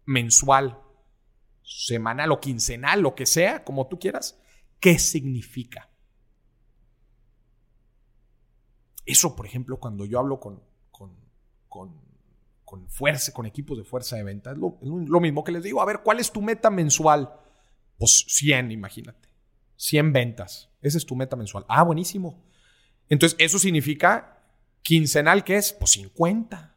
mensual, 0.04 0.78
semanal 1.62 2.32
o 2.32 2.40
quincenal, 2.40 3.00
lo 3.00 3.14
que 3.14 3.26
sea, 3.26 3.62
como 3.64 3.86
tú 3.86 3.98
quieras, 3.98 4.40
¿qué 4.80 4.98
significa? 4.98 5.91
Eso, 9.04 9.34
por 9.34 9.46
ejemplo, 9.46 9.78
cuando 9.78 10.04
yo 10.04 10.18
hablo 10.18 10.38
con, 10.38 10.62
con, 11.68 12.88
fuerza, 12.88 13.32
con 13.32 13.46
equipos 13.46 13.76
de 13.76 13.84
fuerza 13.84 14.16
de 14.16 14.22
venta, 14.22 14.52
es 14.52 14.58
lo, 14.58 15.20
mismo 15.20 15.44
que 15.44 15.52
les 15.52 15.62
digo. 15.62 15.82
A 15.82 15.84
ver, 15.84 16.00
¿cuál 16.02 16.20
es 16.20 16.32
tu 16.32 16.40
meta 16.40 16.70
mensual? 16.70 17.32
Pues 17.98 18.24
100, 18.28 18.70
imagínate. 18.70 19.28
100 19.76 20.12
ventas. 20.12 20.70
Esa 20.80 20.98
es 20.98 21.04
tu 21.04 21.16
meta 21.16 21.36
mensual. 21.36 21.64
Ah, 21.68 21.82
buenísimo. 21.82 22.42
Entonces, 23.08 23.36
eso 23.38 23.58
significa 23.58 24.42
quincenal, 24.82 25.44
¿qué 25.44 25.56
es? 25.56 25.72
Pues 25.72 25.92
50. 25.92 26.74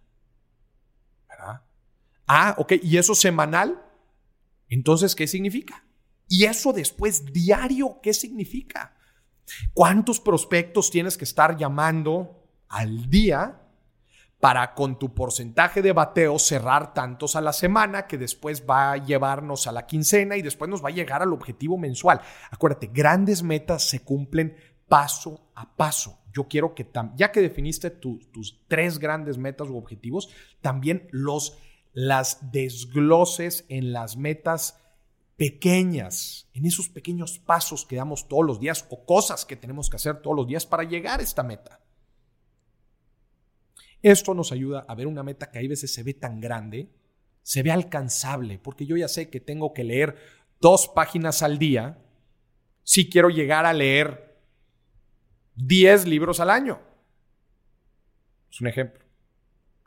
¿Verdad? 1.30 1.62
Ah, 2.28 2.56
ok. 2.58 2.74
¿Y 2.82 2.98
eso 2.98 3.16
semanal? 3.16 3.82
Entonces, 4.68 5.16
¿qué 5.16 5.28
significa? 5.28 5.86
Y 6.28 6.46
eso 6.46 6.74
después 6.74 7.32
diario, 7.32 8.00
¿qué 8.02 8.14
significa? 8.14 8.95
¿Cuántos 9.74 10.20
prospectos 10.20 10.90
tienes 10.90 11.18
que 11.18 11.24
estar 11.24 11.58
llamando 11.58 12.44
al 12.68 13.10
día 13.10 13.62
para 14.40 14.74
con 14.74 15.00
tu 15.00 15.14
porcentaje 15.14 15.82
de 15.82 15.94
bateo 15.94 16.38
cerrar 16.38 16.94
tantos 16.94 17.36
a 17.36 17.42
la 17.42 17.54
semana 17.54 18.06
que 18.06 18.18
después 18.18 18.64
va 18.70 18.92
a 18.92 18.98
llevarnos 18.98 19.66
a 19.68 19.72
la 19.72 19.86
quincena 19.86 20.38
y 20.38 20.42
después 20.42 20.70
nos 20.70 20.84
va 20.84 20.90
a 20.90 20.94
llegar 20.94 21.22
al 21.22 21.34
objetivo 21.34 21.78
mensual? 21.78 22.22
Acuérdate, 22.52 22.92
grandes 22.94 23.44
metas 23.44 23.84
se 23.84 24.04
cumplen 24.04 24.56
paso 24.88 25.50
a 25.56 25.76
paso. 25.76 26.20
Yo 26.34 26.48
quiero 26.48 26.76
que, 26.76 26.90
ya 27.16 27.32
que 27.32 27.42
definiste 27.42 27.90
tus 27.90 28.66
tres 28.68 29.00
grandes 29.00 29.38
metas 29.38 29.70
u 29.70 29.78
objetivos, 29.78 30.30
también 30.62 31.08
los, 31.12 31.58
las 31.94 32.52
desgloses 32.52 33.66
en 33.70 33.94
las 33.94 34.18
metas 34.18 34.85
pequeñas, 35.38 36.48
en 36.54 36.66
esos 36.66 36.90
pequeños 36.90 37.40
pasos 37.40 37.86
que 37.86 37.98
damos 37.98 38.28
todos 38.28 38.46
los 38.46 38.60
días 38.60 38.86
o 38.90 39.06
cosas 39.06 39.46
que 39.46 39.56
tenemos 39.56 39.90
que 39.90 39.98
hacer 39.98 40.22
todos 40.22 40.36
los 40.36 40.48
días 40.48 40.66
para 40.66 40.84
llegar 40.84 41.20
a 41.20 41.24
esta 41.24 41.44
meta. 41.44 41.82
Esto 44.02 44.34
nos 44.34 44.52
ayuda 44.52 44.86
a 44.88 44.96
ver 44.96 45.08
una 45.08 45.24
meta 45.24 45.50
que 45.50 45.60
a 45.60 45.68
veces 45.68 45.94
se 45.94 46.04
ve 46.04 46.14
tan 46.14 46.40
grande, 46.40 46.90
se 47.42 47.64
ve 47.64 47.72
alcanzable, 47.72 48.60
porque 48.60 48.86
yo 48.86 48.96
ya 48.98 49.08
sé 49.08 49.30
que 49.30 49.40
tengo 49.40 49.74
que 49.74 49.84
leer 49.84 50.16
dos 50.62 50.88
páginas 50.88 51.42
al 51.42 51.58
día 51.58 51.98
si 52.84 53.10
quiero 53.10 53.30
llegar 53.30 53.66
a 53.66 53.74
leer 53.74 54.40
10 55.56 56.08
libros 56.08 56.40
al 56.40 56.50
año. 56.50 56.80
Es 58.52 58.62
un 58.62 58.68
ejemplo. 58.68 59.04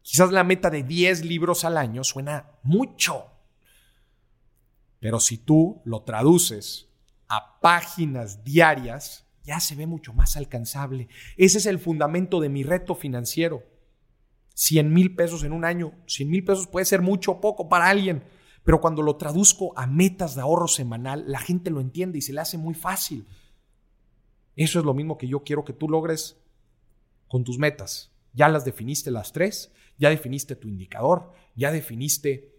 Quizás 0.02 0.33
la 0.33 0.45
meta 0.45 0.71
de 0.71 0.83
10 0.83 1.25
libros 1.25 1.64
al 1.64 1.76
año 1.76 2.02
suena 2.02 2.59
mucho, 2.62 3.31
pero 5.00 5.21
si 5.21 5.38
tú 5.38 5.81
lo 5.85 6.02
traduces 6.02 6.88
a 7.28 7.61
páginas 7.61 8.45
diarias, 8.45 9.26
ya 9.45 9.61
se 9.61 9.75
ve 9.75 9.87
mucho 9.87 10.12
más 10.12 10.37
alcanzable. 10.37 11.09
Ese 11.37 11.59
es 11.59 11.67
el 11.67 11.78
fundamento 11.78 12.40
de 12.40 12.49
mi 12.49 12.62
reto 12.62 12.95
financiero. 12.95 13.62
100 14.55 14.93
mil 14.93 15.14
pesos 15.14 15.45
en 15.45 15.52
un 15.52 15.64
año, 15.64 15.93
100 16.07 16.28
mil 16.28 16.45
pesos 16.45 16.67
puede 16.67 16.85
ser 16.85 17.00
mucho 17.00 17.33
o 17.33 17.40
poco 17.40 17.69
para 17.69 17.88
alguien, 17.88 18.25
pero 18.64 18.81
cuando 18.81 19.02
lo 19.02 19.17
traduzco 19.17 19.73
a 19.78 19.87
metas 19.87 20.35
de 20.35 20.40
ahorro 20.40 20.67
semanal, 20.67 21.25
la 21.28 21.38
gente 21.38 21.71
lo 21.71 21.81
entiende 21.81 22.19
y 22.19 22.23
se 22.23 22.33
le 22.33 22.40
hace 22.40 22.59
muy 22.59 22.75
fácil. 22.75 23.26
Eso 24.57 24.81
es 24.81 24.85
lo 24.85 24.95
mismo 24.95 25.17
que 25.17 25.28
yo 25.28 25.45
quiero 25.45 25.64
que 25.64 25.73
tú 25.73 25.88
logres 25.88 26.43
con 27.28 27.45
tus 27.45 27.59
metas. 27.59 28.12
Ya 28.33 28.49
las 28.49 28.64
definiste 28.64 29.12
las 29.12 29.33
tres, 29.33 29.73
ya 29.97 30.11
definiste 30.11 30.57
tu 30.57 30.69
indicador, 30.69 31.33
ya 31.55 31.71
definiste 31.71 32.58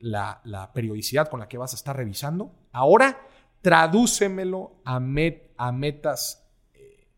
la, 0.00 0.70
periodicidad 0.74 1.28
con 1.28 1.40
la 1.40 1.48
que 1.48 1.58
vas 1.58 1.72
a 1.72 1.76
estar 1.76 1.96
revisando. 1.96 2.54
Ahora, 2.72 3.26
tradúcemelo 3.62 4.80
a, 4.84 5.00
metas, 5.00 6.46
eh, 6.74 7.08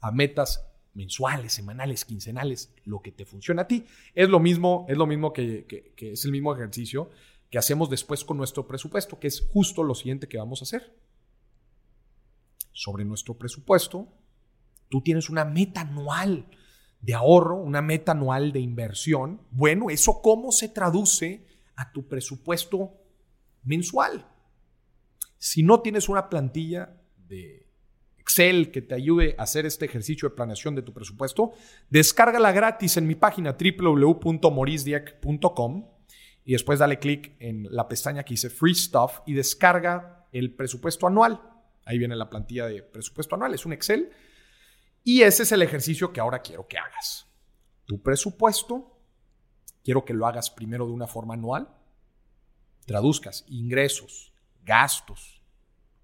a 0.00 0.10
metas 0.10 0.68
mensuales, 0.94 1.52
semanales, 1.52 2.04
quincenales, 2.04 2.74
lo 2.84 3.00
que 3.00 3.12
te 3.12 3.24
funciona 3.24 3.62
a 3.62 3.68
ti. 3.68 3.86
Es 4.14 4.28
lo 4.28 4.40
mismo, 4.40 4.84
es 4.88 4.96
lo 4.96 5.06
mismo 5.06 5.32
que, 5.32 5.94
es 5.96 6.24
el 6.24 6.32
mismo 6.32 6.54
ejercicio 6.54 7.10
que 7.50 7.58
hacemos 7.58 7.88
después 7.88 8.24
con 8.24 8.36
nuestro 8.36 8.66
presupuesto, 8.66 9.18
que 9.18 9.28
es 9.28 9.46
justo 9.52 9.82
lo 9.82 9.94
siguiente 9.94 10.28
que 10.28 10.38
vamos 10.38 10.60
a 10.60 10.64
hacer. 10.64 10.94
Sobre 12.72 13.04
nuestro 13.04 13.38
presupuesto, 13.38 14.08
tú 14.88 15.00
tienes 15.00 15.30
una 15.30 15.44
meta 15.44 15.80
anual 15.80 16.46
de 17.00 17.14
ahorro, 17.14 17.56
una 17.56 17.80
meta 17.80 18.12
anual 18.12 18.52
de 18.52 18.60
inversión. 18.60 19.40
Bueno, 19.50 19.90
¿eso 19.90 20.20
cómo 20.20 20.52
se 20.52 20.68
traduce 20.68 21.46
a 21.78 21.90
tu 21.92 22.06
presupuesto 22.08 23.00
mensual. 23.62 24.26
Si 25.38 25.62
no 25.62 25.80
tienes 25.80 26.08
una 26.08 26.28
plantilla 26.28 27.00
de 27.16 27.68
Excel 28.18 28.72
que 28.72 28.82
te 28.82 28.96
ayude 28.96 29.36
a 29.38 29.44
hacer 29.44 29.64
este 29.64 29.84
ejercicio 29.84 30.28
de 30.28 30.34
planeación 30.34 30.74
de 30.74 30.82
tu 30.82 30.92
presupuesto, 30.92 31.52
descárgala 31.88 32.50
gratis 32.50 32.96
en 32.96 33.06
mi 33.06 33.14
página 33.14 33.56
www.morisdiac.com 33.56 35.88
y 36.44 36.52
después 36.52 36.80
dale 36.80 36.98
clic 36.98 37.36
en 37.38 37.68
la 37.70 37.86
pestaña 37.86 38.24
que 38.24 38.34
dice 38.34 38.50
Free 38.50 38.74
Stuff 38.74 39.20
y 39.24 39.34
descarga 39.34 40.26
el 40.32 40.52
presupuesto 40.54 41.06
anual. 41.06 41.40
Ahí 41.84 41.96
viene 41.96 42.16
la 42.16 42.28
plantilla 42.28 42.66
de 42.66 42.82
presupuesto 42.82 43.36
anual, 43.36 43.54
es 43.54 43.64
un 43.64 43.72
Excel. 43.72 44.10
Y 45.04 45.22
ese 45.22 45.44
es 45.44 45.52
el 45.52 45.62
ejercicio 45.62 46.12
que 46.12 46.18
ahora 46.18 46.42
quiero 46.42 46.66
que 46.66 46.76
hagas. 46.76 47.28
Tu 47.86 48.02
presupuesto 48.02 48.97
quiero 49.88 50.04
que 50.04 50.12
lo 50.12 50.26
hagas 50.26 50.50
primero 50.50 50.86
de 50.86 50.92
una 50.92 51.06
forma 51.06 51.32
anual. 51.32 51.66
Traduzcas 52.84 53.46
ingresos, 53.48 54.34
gastos, 54.62 55.40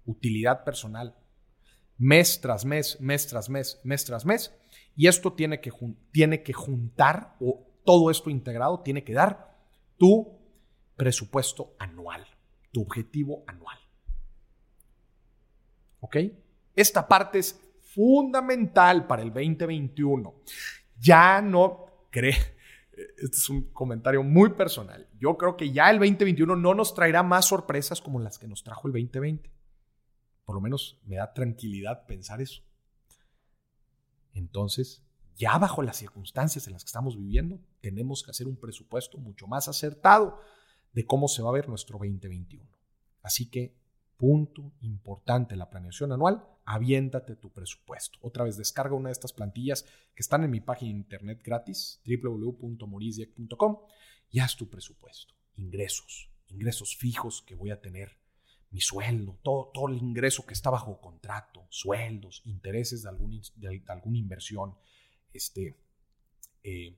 utilidad 0.05 0.63
personal, 0.63 1.15
mes 1.95 2.41
tras 2.41 2.65
mes, 2.65 2.99
mes 2.99 3.27
tras 3.27 3.47
mes, 3.47 3.79
mes 3.83 4.03
tras 4.03 4.25
mes. 4.25 4.51
Y 4.95 5.05
esto 5.05 5.33
tiene 5.33 5.61
que, 5.61 5.71
tiene 6.11 6.41
que 6.41 6.51
juntar, 6.51 7.35
o 7.39 7.63
todo 7.85 8.09
esto 8.09 8.31
integrado 8.31 8.79
tiene 8.79 9.03
que 9.03 9.13
dar 9.13 9.55
tu 9.99 10.35
presupuesto 10.95 11.75
anual, 11.77 12.25
tu 12.71 12.81
objetivo 12.81 13.43
anual. 13.45 13.77
¿Ok? 15.99 16.17
Esta 16.75 17.07
parte 17.07 17.37
es 17.37 17.61
fundamental 17.93 19.05
para 19.05 19.21
el 19.21 19.31
2021. 19.31 20.33
Ya 20.97 21.39
no 21.39 21.85
cree 22.09 22.54
este 23.17 23.37
es 23.37 23.49
un 23.49 23.63
comentario 23.71 24.23
muy 24.23 24.51
personal. 24.51 25.07
Yo 25.19 25.37
creo 25.37 25.57
que 25.57 25.71
ya 25.71 25.89
el 25.89 25.99
2021 25.99 26.55
no 26.55 26.73
nos 26.73 26.93
traerá 26.93 27.23
más 27.23 27.47
sorpresas 27.47 28.01
como 28.01 28.19
las 28.19 28.39
que 28.39 28.47
nos 28.47 28.63
trajo 28.63 28.87
el 28.87 28.93
2020. 28.93 29.51
Por 30.45 30.55
lo 30.55 30.61
menos 30.61 30.99
me 31.05 31.17
da 31.17 31.33
tranquilidad 31.33 32.05
pensar 32.05 32.41
eso. 32.41 32.61
Entonces, 34.33 35.03
ya 35.35 35.57
bajo 35.57 35.81
las 35.81 35.97
circunstancias 35.97 36.67
en 36.67 36.73
las 36.73 36.83
que 36.83 36.89
estamos 36.89 37.17
viviendo, 37.17 37.59
tenemos 37.81 38.23
que 38.23 38.31
hacer 38.31 38.47
un 38.47 38.55
presupuesto 38.55 39.17
mucho 39.17 39.47
más 39.47 39.67
acertado 39.67 40.39
de 40.93 41.05
cómo 41.05 41.27
se 41.27 41.41
va 41.41 41.49
a 41.49 41.53
ver 41.53 41.67
nuestro 41.67 41.97
2021. 41.97 42.65
Así 43.21 43.49
que, 43.49 43.75
punto 44.17 44.73
importante, 44.81 45.55
la 45.55 45.69
planeación 45.69 46.11
anual 46.11 46.43
aviéntate 46.65 47.35
tu 47.35 47.51
presupuesto. 47.51 48.17
Otra 48.21 48.43
vez, 48.43 48.57
descarga 48.57 48.95
una 48.95 49.09
de 49.09 49.13
estas 49.13 49.33
plantillas 49.33 49.83
que 49.83 50.21
están 50.21 50.43
en 50.43 50.51
mi 50.51 50.61
página 50.61 50.91
de 50.91 50.97
internet 50.97 51.41
gratis, 51.43 52.01
www.morisdiac.com, 52.05 53.77
y 54.31 54.39
haz 54.39 54.55
tu 54.55 54.69
presupuesto. 54.69 55.33
Ingresos, 55.57 56.29
ingresos 56.47 56.95
fijos 56.95 57.43
que 57.43 57.55
voy 57.55 57.71
a 57.71 57.81
tener, 57.81 58.17
mi 58.71 58.81
sueldo, 58.81 59.37
todo, 59.41 59.71
todo 59.73 59.87
el 59.87 59.97
ingreso 59.97 60.45
que 60.45 60.53
está 60.53 60.69
bajo 60.69 60.99
contrato, 60.99 61.65
sueldos, 61.69 62.41
intereses 62.45 63.03
de, 63.03 63.09
algún, 63.09 63.41
de, 63.55 63.83
alguna 63.87 64.17
inversión, 64.17 64.75
este, 65.31 65.77
eh, 66.63 66.97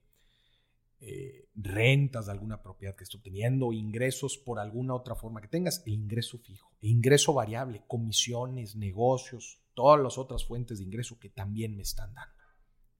eh, 0.99 1.47
rentas 1.53 2.25
de 2.25 2.31
alguna 2.31 2.63
propiedad 2.63 2.95
que 2.95 3.03
estoy 3.03 3.21
teniendo, 3.21 3.71
ingresos 3.71 4.37
por 4.37 4.59
alguna 4.59 4.95
otra 4.95 5.15
forma 5.15 5.41
que 5.41 5.47
tengas, 5.47 5.83
el 5.85 5.93
ingreso 5.93 6.39
fijo, 6.39 6.71
ingreso 6.81 7.33
variable, 7.33 7.83
comisiones, 7.87 8.75
negocios, 8.75 9.61
todas 9.75 10.01
las 10.01 10.17
otras 10.17 10.43
fuentes 10.43 10.79
de 10.79 10.85
ingreso 10.85 11.19
que 11.19 11.29
también 11.29 11.75
me 11.75 11.83
están 11.83 12.13
dando. 12.15 12.35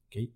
¿Okay? 0.06 0.36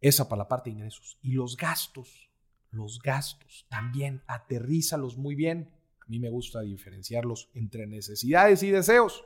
Esa 0.00 0.28
para 0.28 0.40
la 0.40 0.48
parte 0.48 0.68
de 0.68 0.76
ingresos. 0.76 1.18
Y 1.22 1.32
los 1.32 1.56
gastos, 1.56 2.30
los 2.70 3.00
gastos 3.00 3.66
también 3.70 4.22
aterrízalos 4.26 5.16
muy 5.16 5.34
bien. 5.34 5.72
A 6.00 6.04
mí 6.08 6.18
me 6.18 6.28
gusta 6.28 6.60
diferenciarlos 6.60 7.50
entre 7.54 7.86
necesidades 7.86 8.62
y 8.62 8.70
deseos. 8.70 9.24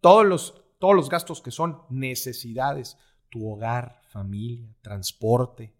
Todos 0.00 0.26
los, 0.26 0.64
todos 0.78 0.96
los 0.96 1.10
gastos 1.10 1.42
que 1.42 1.50
son 1.50 1.82
necesidades, 1.90 2.96
tu 3.28 3.52
hogar, 3.52 4.00
familia, 4.08 4.74
transporte, 4.80 5.74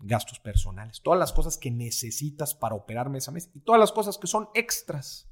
gastos 0.00 0.40
personales, 0.40 1.02
todas 1.02 1.18
las 1.18 1.32
cosas 1.32 1.58
que 1.58 1.70
necesitas 1.70 2.54
para 2.54 2.74
operar 2.74 3.10
mes 3.10 3.28
a 3.28 3.32
mes 3.32 3.50
y 3.54 3.60
todas 3.60 3.80
las 3.80 3.92
cosas 3.92 4.18
que 4.18 4.26
son 4.26 4.48
extras. 4.54 5.28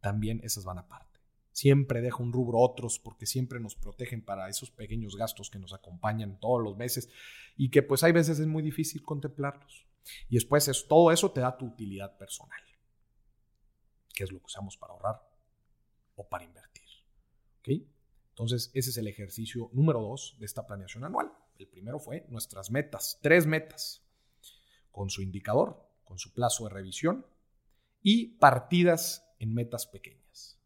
También 0.00 0.40
esas 0.42 0.64
van 0.64 0.78
aparte. 0.78 1.20
Siempre 1.52 2.00
dejo 2.00 2.22
un 2.22 2.32
rubro 2.32 2.58
otros 2.58 2.98
porque 2.98 3.26
siempre 3.26 3.58
nos 3.58 3.74
protegen 3.74 4.24
para 4.24 4.48
esos 4.48 4.70
pequeños 4.70 5.16
gastos 5.16 5.50
que 5.50 5.58
nos 5.58 5.72
acompañan 5.72 6.38
todos 6.38 6.62
los 6.62 6.76
meses 6.76 7.08
y 7.56 7.70
que 7.70 7.82
pues 7.82 8.04
hay 8.04 8.12
veces 8.12 8.38
es 8.38 8.46
muy 8.46 8.62
difícil 8.62 9.02
contemplarlos. 9.02 9.86
Y 10.28 10.36
después 10.36 10.68
es, 10.68 10.86
todo 10.86 11.10
eso 11.10 11.32
te 11.32 11.40
da 11.40 11.56
tu 11.56 11.66
utilidad 11.66 12.16
personal, 12.16 12.60
que 14.14 14.24
es 14.24 14.32
lo 14.32 14.38
que 14.38 14.46
usamos 14.46 14.76
para 14.76 14.92
ahorrar 14.92 15.28
o 16.14 16.28
para 16.28 16.44
invertir. 16.44 16.86
¿Ok? 17.58 17.68
Entonces 18.30 18.70
ese 18.72 18.90
es 18.90 18.96
el 18.96 19.08
ejercicio 19.08 19.68
número 19.72 20.00
dos 20.00 20.36
de 20.38 20.46
esta 20.46 20.64
planeación 20.64 21.04
anual. 21.04 21.32
El 21.58 21.66
primero 21.66 21.98
fue 21.98 22.24
nuestras 22.28 22.70
metas, 22.70 23.18
tres 23.20 23.44
metas, 23.44 24.04
con 24.92 25.10
su 25.10 25.22
indicador, 25.22 25.90
con 26.04 26.16
su 26.16 26.32
plazo 26.32 26.64
de 26.64 26.70
revisión 26.70 27.26
y 28.00 28.36
partidas 28.38 29.28
en 29.40 29.54
metas 29.54 29.88
pequeñas. 29.88 30.60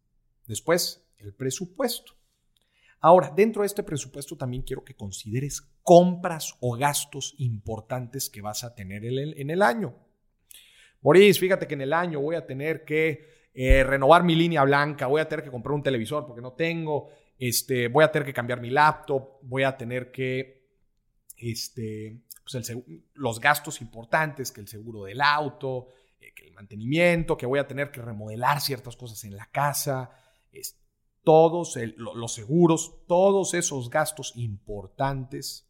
Después, 0.46 1.08
el 1.16 1.32
presupuesto. 1.34 2.12
Ahora, 3.00 3.32
dentro 3.34 3.62
de 3.62 3.66
este 3.66 3.82
presupuesto 3.82 4.36
también 4.36 4.62
quiero 4.62 4.84
que 4.84 4.94
consideres 4.94 5.62
compras 5.82 6.54
o 6.60 6.76
gastos 6.76 7.34
importantes 7.38 8.28
que 8.28 8.42
vas 8.42 8.62
a 8.62 8.74
tener 8.74 9.04
en 9.06 9.50
el, 9.50 9.62
año. 9.62 9.94
Maurice, 11.00 11.40
fíjate 11.40 11.66
que 11.66 11.74
en 11.74 11.80
el 11.80 11.94
año 11.94 12.20
voy 12.20 12.36
a 12.36 12.46
tener 12.46 12.84
que 12.84 13.48
eh, 13.54 13.82
renovar 13.82 14.24
mi 14.24 14.34
línea 14.34 14.62
blanca, 14.62 15.06
voy 15.06 15.22
a 15.22 15.28
tener 15.28 15.42
que 15.42 15.50
comprar 15.50 15.74
un 15.74 15.82
televisor 15.82 16.26
porque 16.26 16.42
no 16.42 16.52
tengo, 16.52 17.08
este, 17.38 17.88
voy 17.88 18.04
a 18.04 18.12
tener 18.12 18.26
que 18.26 18.34
cambiar 18.34 18.60
mi 18.60 18.70
laptop, 18.70 19.38
voy 19.42 19.62
a 19.62 19.76
tener 19.76 20.12
que 20.12 20.61
este, 21.42 22.22
pues 22.44 22.72
los 23.14 23.40
gastos 23.40 23.80
importantes, 23.80 24.52
que 24.52 24.60
el 24.60 24.68
seguro 24.68 25.04
del 25.04 25.20
auto, 25.20 25.88
eh, 26.20 26.32
que 26.32 26.46
el 26.46 26.54
mantenimiento, 26.54 27.36
que 27.36 27.46
voy 27.46 27.58
a 27.58 27.66
tener 27.66 27.90
que 27.90 28.00
remodelar 28.00 28.60
ciertas 28.60 28.96
cosas 28.96 29.24
en 29.24 29.36
la 29.36 29.50
casa, 29.50 30.10
es, 30.52 30.78
todos 31.24 31.76
los 31.96 32.34
seguros, 32.34 33.06
todos 33.08 33.54
esos 33.54 33.90
gastos 33.90 34.32
importantes, 34.36 35.68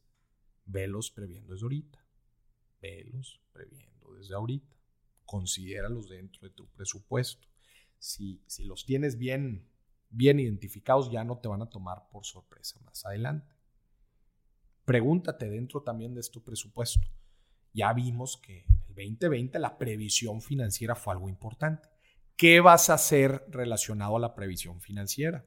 velos 0.67 1.11
previendo 1.11 1.53
desde 1.53 1.65
ahorita. 1.65 2.07
Velos 2.81 3.41
previendo 3.53 4.15
desde 4.15 4.35
ahorita. 4.35 4.77
Considéralos 5.25 6.09
dentro 6.09 6.49
de 6.49 6.55
tu 6.55 6.69
presupuesto. 6.69 7.49
Si, 7.99 8.43
si 8.47 8.65
los 8.65 8.85
tienes 8.85 9.17
bien, 9.17 9.69
bien 10.11 10.41
identificados, 10.41 11.11
ya 11.11 11.25
no 11.25 11.39
te 11.39 11.49
van 11.49 11.63
a 11.63 11.71
tomar 11.71 12.09
por 12.11 12.25
sorpresa 12.25 12.81
más 12.81 13.05
adelante. 13.07 13.55
Pregúntate 14.85 15.49
dentro 15.49 15.83
también 15.83 16.15
de 16.15 16.23
tu 16.23 16.43
presupuesto. 16.43 17.09
Ya 17.73 17.93
vimos 17.93 18.41
que 18.43 18.65
en 18.65 18.75
el 18.89 18.95
2020 18.95 19.59
la 19.59 19.79
previsión 19.79 20.41
financiera 20.41 20.95
fue 20.95 21.15
algo 21.15 21.29
importante. 21.29 21.89
¿Qué 22.37 22.61
vas 22.61 22.91
a 22.91 22.95
hacer 22.95 23.45
relacionado 23.49 24.17
a 24.17 24.21
la 24.21 24.35
previsión 24.35 24.81
financiera? 24.81 25.47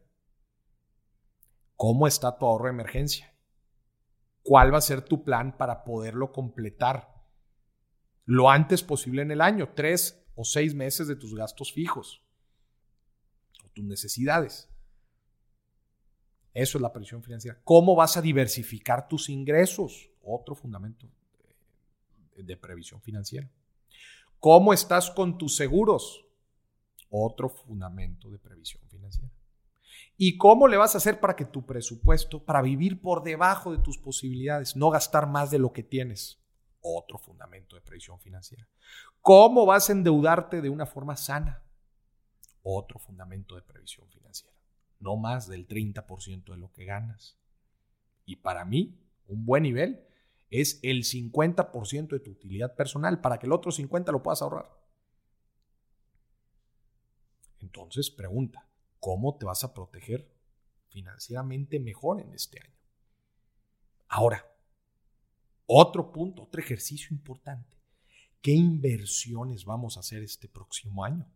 ¿Cómo 1.76 2.08
está 2.08 2.38
tu 2.38 2.46
ahorro 2.46 2.66
de 2.66 2.72
emergencia? 2.72 3.36
¿Cuál 4.42 4.74
va 4.74 4.78
a 4.78 4.82
ser 4.82 5.02
tu 5.02 5.24
plan 5.24 5.58
para 5.58 5.84
poderlo 5.84 6.32
completar 6.32 7.14
lo 8.26 8.50
antes 8.50 8.84
posible 8.84 9.24
en 9.24 9.32
el 9.32 9.42
año? 9.42 9.74
Tres 9.76 10.26
o 10.36 10.46
seis 10.46 10.74
meses 10.74 11.08
de 11.08 11.16
tus 11.16 11.36
gastos 11.36 11.74
fijos 11.74 12.24
o 13.64 13.70
tus 13.72 13.84
necesidades. 13.84 14.70
Eso 16.56 16.78
es 16.78 16.82
la 16.82 16.94
previsión 16.94 17.22
financiera. 17.22 17.60
¿Cómo 17.66 17.96
vas 17.96 18.16
a 18.16 18.22
diversificar 18.22 19.10
tus 19.10 19.28
ingresos? 19.28 20.10
Otro 20.24 20.56
fundamento 20.56 21.06
de 22.38 22.56
previsión 22.56 23.02
financiera. 23.02 23.52
¿Cómo 24.40 24.72
estás 24.72 25.12
con 25.12 25.38
tus 25.38 25.58
seguros? 25.58 26.26
Otro 27.10 27.50
fundamento 27.50 28.30
de 28.32 28.40
previsión 28.40 28.82
financiera. 28.88 29.30
¿Y 30.16 30.38
cómo 30.38 30.70
le 30.70 30.78
vas 30.78 30.96
a 30.96 31.00
hacer 31.00 31.20
para 31.20 31.36
que 31.36 31.44
tu 31.44 31.66
presupuesto, 31.66 32.42
para 32.46 32.62
vivir 32.62 33.02
por 33.02 33.22
debajo 33.22 33.74
de 33.74 33.84
tus 33.84 33.98
posibilidades, 33.98 34.78
no 34.78 34.90
gastar 34.90 35.28
más 35.28 35.52
de 35.52 35.60
lo 35.60 35.74
que 35.74 35.84
tienes? 35.84 36.40
Otro 36.80 37.18
fundamento 37.18 37.76
de 37.76 37.82
previsión 37.82 38.18
financiera. 38.22 38.66
¿Cómo 39.20 39.66
vas 39.66 39.90
a 39.90 39.92
endeudarte 39.92 40.62
de 40.62 40.70
una 40.70 40.86
forma 40.86 41.18
sana? 41.18 41.62
Otro 42.64 42.98
fundamento 42.98 43.56
de 43.56 43.62
previsión 43.62 44.08
financiera. 44.10 44.55
No 45.06 45.18
más 45.18 45.48
del 45.48 45.68
30% 45.68 46.46
de 46.46 46.58
lo 46.58 46.74
que 46.74 46.84
ganas. 46.84 47.38
Y 48.26 48.38
para 48.38 48.66
mí, 48.66 49.00
un 49.28 49.46
buen 49.46 49.62
nivel 49.62 50.04
es 50.50 50.80
el 50.82 51.04
50% 51.04 52.08
de 52.08 52.20
tu 52.20 52.32
utilidad 52.32 52.76
personal 52.76 53.22
para 53.22 53.38
que 53.38 53.46
el 53.46 53.52
otro 53.52 53.72
50% 53.72 54.12
lo 54.12 54.24
puedas 54.24 54.42
ahorrar. 54.42 54.68
Entonces, 57.60 58.10
pregunta, 58.10 58.68
¿cómo 59.00 59.38
te 59.38 59.46
vas 59.46 59.64
a 59.64 59.76
proteger 59.76 60.28
financieramente 60.90 61.80
mejor 61.80 62.20
en 62.20 62.34
este 62.34 62.60
año? 62.60 62.80
Ahora, 64.08 64.44
otro 65.68 66.12
punto, 66.12 66.42
otro 66.42 66.60
ejercicio 66.60 67.10
importante. 67.12 67.78
¿Qué 68.42 68.54
inversiones 68.54 69.66
vamos 69.66 69.98
a 69.98 70.00
hacer 70.00 70.24
este 70.24 70.50
próximo 70.50 71.06
año? 71.06 71.28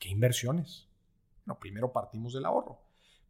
¿Qué 0.00 0.08
inversiones? 0.08 0.87
Primero 1.56 1.92
partimos 1.92 2.32
del 2.32 2.44
ahorro. 2.44 2.80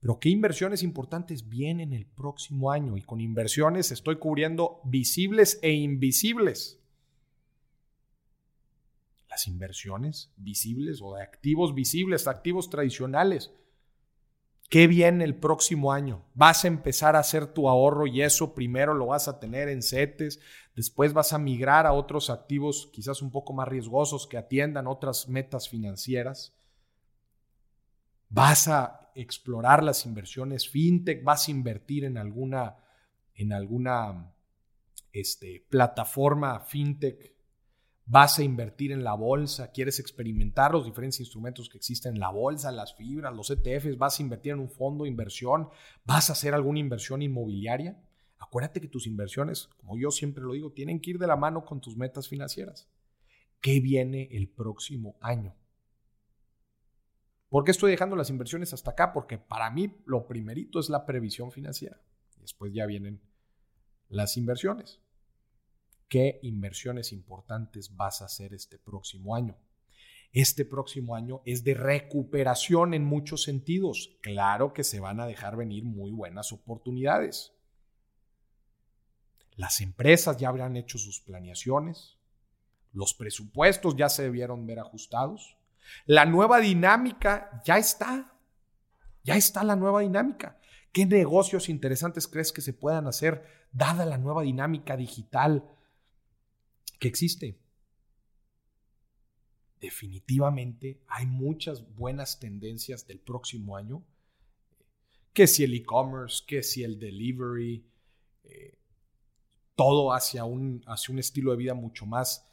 Pero 0.01 0.21
¿qué 0.21 0.29
inversiones 0.29 0.83
importantes 0.83 1.49
vienen 1.49 1.93
el 1.93 2.07
próximo 2.07 2.71
año? 2.71 2.97
Y 2.97 3.03
con 3.03 3.21
inversiones 3.21 3.91
estoy 3.91 4.17
cubriendo 4.17 4.81
visibles 4.85 5.59
e 5.61 5.73
invisibles. 5.73 6.81
Las 9.29 9.47
inversiones 9.47 10.33
visibles 10.37 11.01
o 11.03 11.15
de 11.15 11.23
activos 11.23 11.75
visibles, 11.75 12.29
activos 12.29 12.71
tradicionales. 12.71 13.53
¿Qué 14.69 14.87
viene 14.87 15.25
el 15.25 15.35
próximo 15.35 15.93
año? 15.93 16.27
Vas 16.35 16.65
a 16.65 16.69
empezar 16.69 17.17
a 17.17 17.21
hacer 17.21 17.47
tu 17.47 17.69
ahorro 17.69 18.07
y 18.07 18.21
eso 18.23 18.55
primero 18.55 18.93
lo 18.93 19.07
vas 19.07 19.27
a 19.27 19.41
tener 19.41 19.69
en 19.71 19.83
CETES, 19.83 20.41
después 20.77 21.15
vas 21.15 21.33
a 21.33 21.39
migrar 21.39 21.87
a 21.87 21.95
otros 21.95 22.29
activos 22.29 22.91
quizás 22.93 23.23
un 23.23 23.31
poco 23.31 23.55
más 23.55 23.67
riesgosos 23.67 24.27
que 24.27 24.37
atiendan 24.37 24.87
otras 24.87 25.27
metas 25.27 25.71
financieras. 25.71 26.58
Vas 28.29 28.69
a 28.69 29.11
explorar 29.15 29.83
las 29.83 30.07
inversiones 30.07 30.69
fintech, 30.69 31.25
vas 31.25 31.49
a 31.49 31.51
invertir 31.51 32.05
en 32.05 32.19
alguna, 32.19 32.77
en 33.35 33.53
alguna 33.53 34.33
este, 35.13 35.67
plataforma 35.69 36.61
fintech, 36.61 37.35
vas 38.07 38.39
a 38.39 38.43
invertir 38.43 38.93
en 38.93 39.05
la 39.05 39.15
bolsa, 39.15 39.71
quieres 39.71 39.99
experimentar 39.99 40.73
los 40.73 40.85
diferentes 40.85 41.21
instrumentos 41.21 41.69
que 41.69 41.77
existen 41.77 42.15
en 42.15 42.21
la 42.21 42.31
bolsa, 42.31 42.73
las 42.73 42.95
fibras, 42.95 43.35
los 43.35 43.51
ETFs, 43.51 43.99
vas 43.99 44.19
a 44.19 44.23
invertir 44.23 44.53
en 44.53 44.61
un 44.61 44.71
fondo 44.71 45.05
de 45.05 45.11
inversión, 45.11 45.69
vas 46.05 46.31
a 46.31 46.33
hacer 46.33 46.55
alguna 46.55 46.79
inversión 46.79 47.21
inmobiliaria. 47.21 48.01
Acuérdate 48.39 48.81
que 48.81 48.89
tus 48.89 49.07
inversiones, 49.07 49.69
como 49.79 49.99
yo 49.99 50.11
siempre 50.11 50.45
lo 50.45 50.53
digo, 50.53 50.73
tienen 50.73 51.01
que 51.01 51.11
ir 51.11 51.19
de 51.19 51.27
la 51.27 51.37
mano 51.37 51.65
con 51.65 51.81
tus 51.81 51.97
metas 51.97 52.29
financieras. 52.29 52.89
¿Qué 53.61 53.81
viene 53.81 54.29
el 54.31 54.49
próximo 54.49 55.17
año? 55.21 55.55
¿Por 57.49 57.65
qué 57.65 57.71
estoy 57.71 57.91
dejando 57.91 58.15
las 58.15 58.31
inversiones 58.31 58.73
hasta 58.75 58.91
acá? 58.91 59.13
Porque 59.13 59.39
para 59.39 59.71
mí 59.71 60.03
lo 60.07 60.27
primerito 60.27 60.79
es 60.81 60.91
la 60.91 61.07
previsión 61.07 61.51
financiera. 61.51 62.01
Después 62.37 62.73
ya 62.73 62.87
vienen 62.87 63.21
las 64.09 64.37
inversiones. 64.37 65.01
¿Qué 66.09 66.41
inversiones 66.43 67.13
importantes 67.13 67.95
vas 67.97 68.23
a 68.23 68.27
hacer 68.27 68.55
este 68.55 68.79
próximo 68.79 69.35
año? 69.35 69.57
Este 70.33 70.65
próximo 70.65 71.15
año 71.15 71.43
es 71.45 71.65
de 71.65 71.75
recuperación 71.75 72.95
en 72.95 73.05
muchos 73.05 73.43
sentidos. 73.43 74.17
Claro 74.21 74.73
que 74.73 74.85
se 74.85 75.01
van 75.01 75.21
a 75.21 75.27
dejar 75.27 75.57
venir 75.57 75.85
muy 75.85 76.11
buenas 76.11 76.53
oportunidades. 76.53 77.53
Las 79.57 79.81
empresas 79.81 80.37
ya 80.37 80.49
habrán 80.49 80.77
hecho 80.77 80.99
sus 80.99 81.21
planeaciones. 81.21 82.19
Los 82.93 83.13
presupuestos 83.15 83.97
ya 83.97 84.09
se 84.09 84.23
debieron 84.23 84.67
ver 84.67 84.79
ajustados. 84.79 85.58
La 86.07 86.27
nueva 86.27 86.61
dinámica 86.61 87.61
ya 87.65 87.79
está. 87.79 88.33
Ya 89.25 89.37
está 89.37 89.63
la 89.65 89.77
nueva 89.77 90.01
dinámica. 90.01 90.59
¿Qué 90.93 91.07
negocios 91.07 91.69
interesantes 91.69 92.27
crees 92.27 92.53
que 92.53 92.61
se 92.61 92.73
puedan 92.73 93.07
hacer 93.07 93.45
dada 93.73 94.07
la 94.07 94.19
nueva 94.19 94.43
dinámica 94.43 94.97
digital 94.97 95.69
que 96.99 97.09
existe? 97.09 97.59
Definitivamente 99.81 101.03
hay 101.07 101.27
muchas 101.27 101.95
buenas 101.95 102.41
tendencias 102.41 103.07
del 103.07 103.21
próximo 103.21 103.77
año. 103.77 104.03
Que 105.33 105.47
si 105.47 105.63
el 105.63 105.75
e-commerce, 105.75 106.43
que 106.47 106.63
si 106.63 106.83
el 106.83 106.99
delivery, 106.99 107.87
eh, 108.45 108.79
todo 109.77 110.13
hacia 110.13 110.45
un, 110.45 110.83
hacia 110.87 111.13
un 111.13 111.21
estilo 111.21 111.53
de 111.53 111.59
vida 111.59 111.75
mucho 111.75 112.07
más 112.07 112.49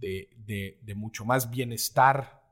de, 0.00 0.94
mucho 0.96 1.24
más 1.24 1.50
bienestar, 1.50 2.42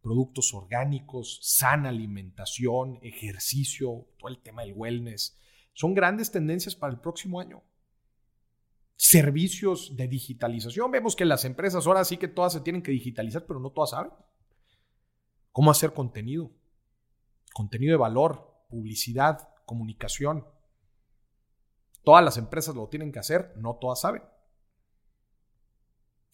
productos 0.00 0.54
orgánicos, 0.54 1.40
sana 1.42 1.88
alimentación, 1.88 2.98
ejercicio, 3.02 4.06
todo 4.18 4.28
el 4.28 4.38
tema 4.38 4.62
del 4.62 4.74
wellness. 4.74 5.36
Son 5.74 5.94
grandes 5.94 6.30
tendencias 6.30 6.74
para 6.74 6.92
el 6.92 7.00
próximo 7.00 7.40
año. 7.40 7.62
Servicios 8.96 9.96
de 9.96 10.08
digitalización. 10.08 10.90
Vemos 10.90 11.14
que 11.14 11.24
las 11.24 11.44
empresas 11.44 11.86
ahora 11.86 12.04
sí 12.04 12.16
que 12.16 12.28
todas 12.28 12.52
se 12.52 12.60
tienen 12.60 12.82
que 12.82 12.90
digitalizar, 12.90 13.46
pero 13.46 13.60
no 13.60 13.70
todas 13.70 13.90
saben. 13.90 14.12
¿Cómo 15.52 15.70
hacer 15.70 15.92
contenido? 15.92 16.50
Contenido 17.52 17.92
de 17.92 17.98
valor, 17.98 18.64
publicidad, 18.68 19.50
comunicación. 19.64 20.46
Todas 22.02 22.24
las 22.24 22.38
empresas 22.38 22.74
lo 22.74 22.88
tienen 22.88 23.12
que 23.12 23.18
hacer, 23.18 23.52
no 23.56 23.76
todas 23.76 24.00
saben. 24.00 24.22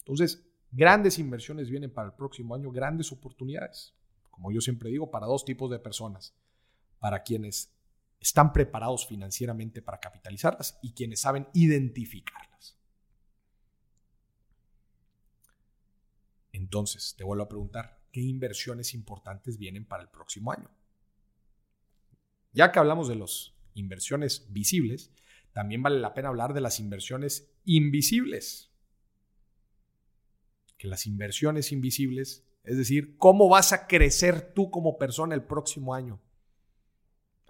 Entonces, 0.05 0.45
grandes 0.71 1.17
inversiones 1.17 1.67
vienen 1.67 1.91
para 1.91 2.09
el 2.09 2.13
próximo 2.13 2.53
año, 2.53 2.69
grandes 2.69 3.11
oportunidades. 3.11 3.95
Como 4.29 4.51
yo 4.51 4.61
siempre 4.61 4.91
digo, 4.91 5.09
para 5.09 5.25
dos 5.25 5.43
tipos 5.45 5.71
de 5.71 5.79
personas. 5.79 6.35
Para 6.99 7.23
quienes 7.23 7.73
están 8.19 8.53
preparados 8.53 9.07
financieramente 9.07 9.81
para 9.81 9.99
capitalizarlas 9.99 10.77
y 10.83 10.93
quienes 10.93 11.21
saben 11.21 11.47
identificarlas. 11.53 12.77
Entonces, 16.51 17.15
te 17.17 17.23
vuelvo 17.23 17.43
a 17.43 17.49
preguntar, 17.49 17.99
¿qué 18.11 18.21
inversiones 18.21 18.93
importantes 18.93 19.57
vienen 19.57 19.85
para 19.85 20.03
el 20.03 20.09
próximo 20.09 20.51
año? 20.51 20.69
Ya 22.53 22.71
que 22.71 22.77
hablamos 22.77 23.07
de 23.07 23.15
las 23.15 23.55
inversiones 23.73 24.45
visibles, 24.53 25.11
también 25.51 25.81
vale 25.81 25.99
la 25.99 26.13
pena 26.13 26.29
hablar 26.29 26.53
de 26.53 26.61
las 26.61 26.79
inversiones 26.79 27.51
invisibles 27.65 28.74
las 30.85 31.07
inversiones 31.07 31.71
invisibles, 31.71 32.45
es 32.63 32.77
decir, 32.77 33.17
cómo 33.17 33.47
vas 33.49 33.73
a 33.73 33.87
crecer 33.87 34.53
tú 34.53 34.71
como 34.71 34.97
persona 34.97 35.35
el 35.35 35.43
próximo 35.43 35.93
año. 35.93 36.21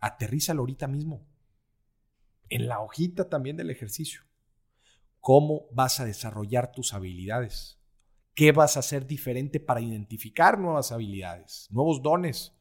Aterrízalo 0.01 0.61
ahorita 0.61 0.87
mismo. 0.87 1.25
En 2.49 2.67
la 2.67 2.79
hojita 2.79 3.29
también 3.29 3.57
del 3.57 3.69
ejercicio. 3.69 4.21
cómo 5.19 5.65
vas 5.71 5.99
a 5.99 6.05
desarrollar 6.05 6.71
tus 6.71 6.93
habilidades. 6.93 7.79
¿Qué 8.35 8.51
vas 8.51 8.77
a 8.77 8.81
hacer 8.81 9.07
diferente 9.07 9.59
para 9.59 9.81
identificar 9.81 10.59
nuevas 10.59 10.91
habilidades, 10.91 11.67
nuevos 11.71 12.03
dones? 12.03 12.53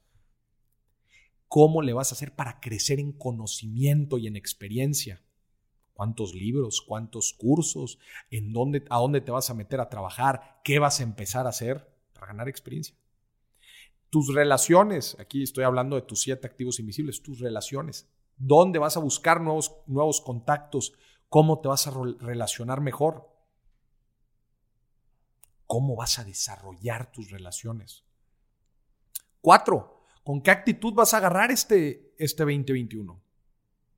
¿Cómo 1.48 1.82
le 1.82 1.92
vas 1.92 2.10
a 2.10 2.14
hacer 2.14 2.34
para 2.34 2.60
crecer 2.60 3.00
en 3.00 3.12
conocimiento 3.12 4.16
y 4.16 4.28
en 4.28 4.36
experiencia? 4.36 5.22
¿Cuántos 5.94 6.34
libros? 6.34 6.82
¿Cuántos 6.82 7.32
cursos? 7.32 7.98
¿En 8.30 8.52
dónde, 8.52 8.84
¿A 8.90 8.98
dónde 8.98 9.20
te 9.20 9.30
vas 9.30 9.48
a 9.48 9.54
meter 9.54 9.80
a 9.80 9.88
trabajar? 9.88 10.60
¿Qué 10.64 10.80
vas 10.80 11.00
a 11.00 11.04
empezar 11.04 11.46
a 11.46 11.50
hacer 11.50 11.88
para 12.12 12.26
ganar 12.26 12.48
experiencia? 12.48 12.96
Tus 14.10 14.34
relaciones, 14.34 15.16
aquí 15.18 15.42
estoy 15.42 15.64
hablando 15.64 15.96
de 15.96 16.02
tus 16.02 16.20
siete 16.20 16.46
activos 16.46 16.80
invisibles, 16.80 17.22
tus 17.22 17.38
relaciones. 17.38 18.08
¿Dónde 18.36 18.80
vas 18.80 18.96
a 18.96 19.00
buscar 19.00 19.40
nuevos, 19.40 19.76
nuevos 19.86 20.20
contactos? 20.20 20.92
¿Cómo 21.28 21.60
te 21.60 21.68
vas 21.68 21.86
a 21.86 21.92
relacionar 22.20 22.80
mejor? 22.80 23.28
¿Cómo 25.66 25.96
vas 25.96 26.18
a 26.18 26.24
desarrollar 26.24 27.10
tus 27.10 27.30
relaciones? 27.30 28.04
Cuatro, 29.40 30.04
¿con 30.24 30.42
qué 30.42 30.50
actitud 30.50 30.92
vas 30.92 31.14
a 31.14 31.18
agarrar 31.18 31.50
este, 31.50 32.14
este 32.18 32.42
2021? 32.42 33.23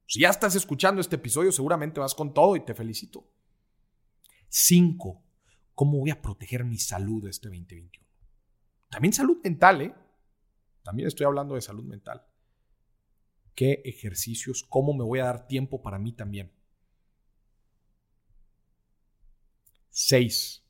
Si 0.06 0.20
ya 0.20 0.30
estás 0.30 0.54
escuchando 0.54 1.00
este 1.00 1.16
episodio, 1.16 1.50
seguramente 1.50 2.00
vas 2.00 2.14
con 2.14 2.32
todo 2.32 2.54
y 2.56 2.64
te 2.64 2.74
felicito. 2.74 3.28
Cinco, 4.48 5.22
¿cómo 5.74 5.98
voy 5.98 6.10
a 6.10 6.22
proteger 6.22 6.64
mi 6.64 6.78
salud 6.78 7.26
este 7.26 7.48
2021? 7.48 8.06
También 8.88 9.12
salud 9.12 9.38
mental, 9.42 9.82
¿eh? 9.82 9.94
También 10.82 11.08
estoy 11.08 11.26
hablando 11.26 11.56
de 11.56 11.60
salud 11.60 11.84
mental. 11.84 12.24
¿Qué 13.56 13.82
ejercicios? 13.84 14.64
¿Cómo 14.68 14.94
me 14.94 15.02
voy 15.02 15.18
a 15.18 15.24
dar 15.24 15.48
tiempo 15.48 15.82
para 15.82 15.98
mí 15.98 16.12
también? 16.12 16.52
Seis, 19.90 20.62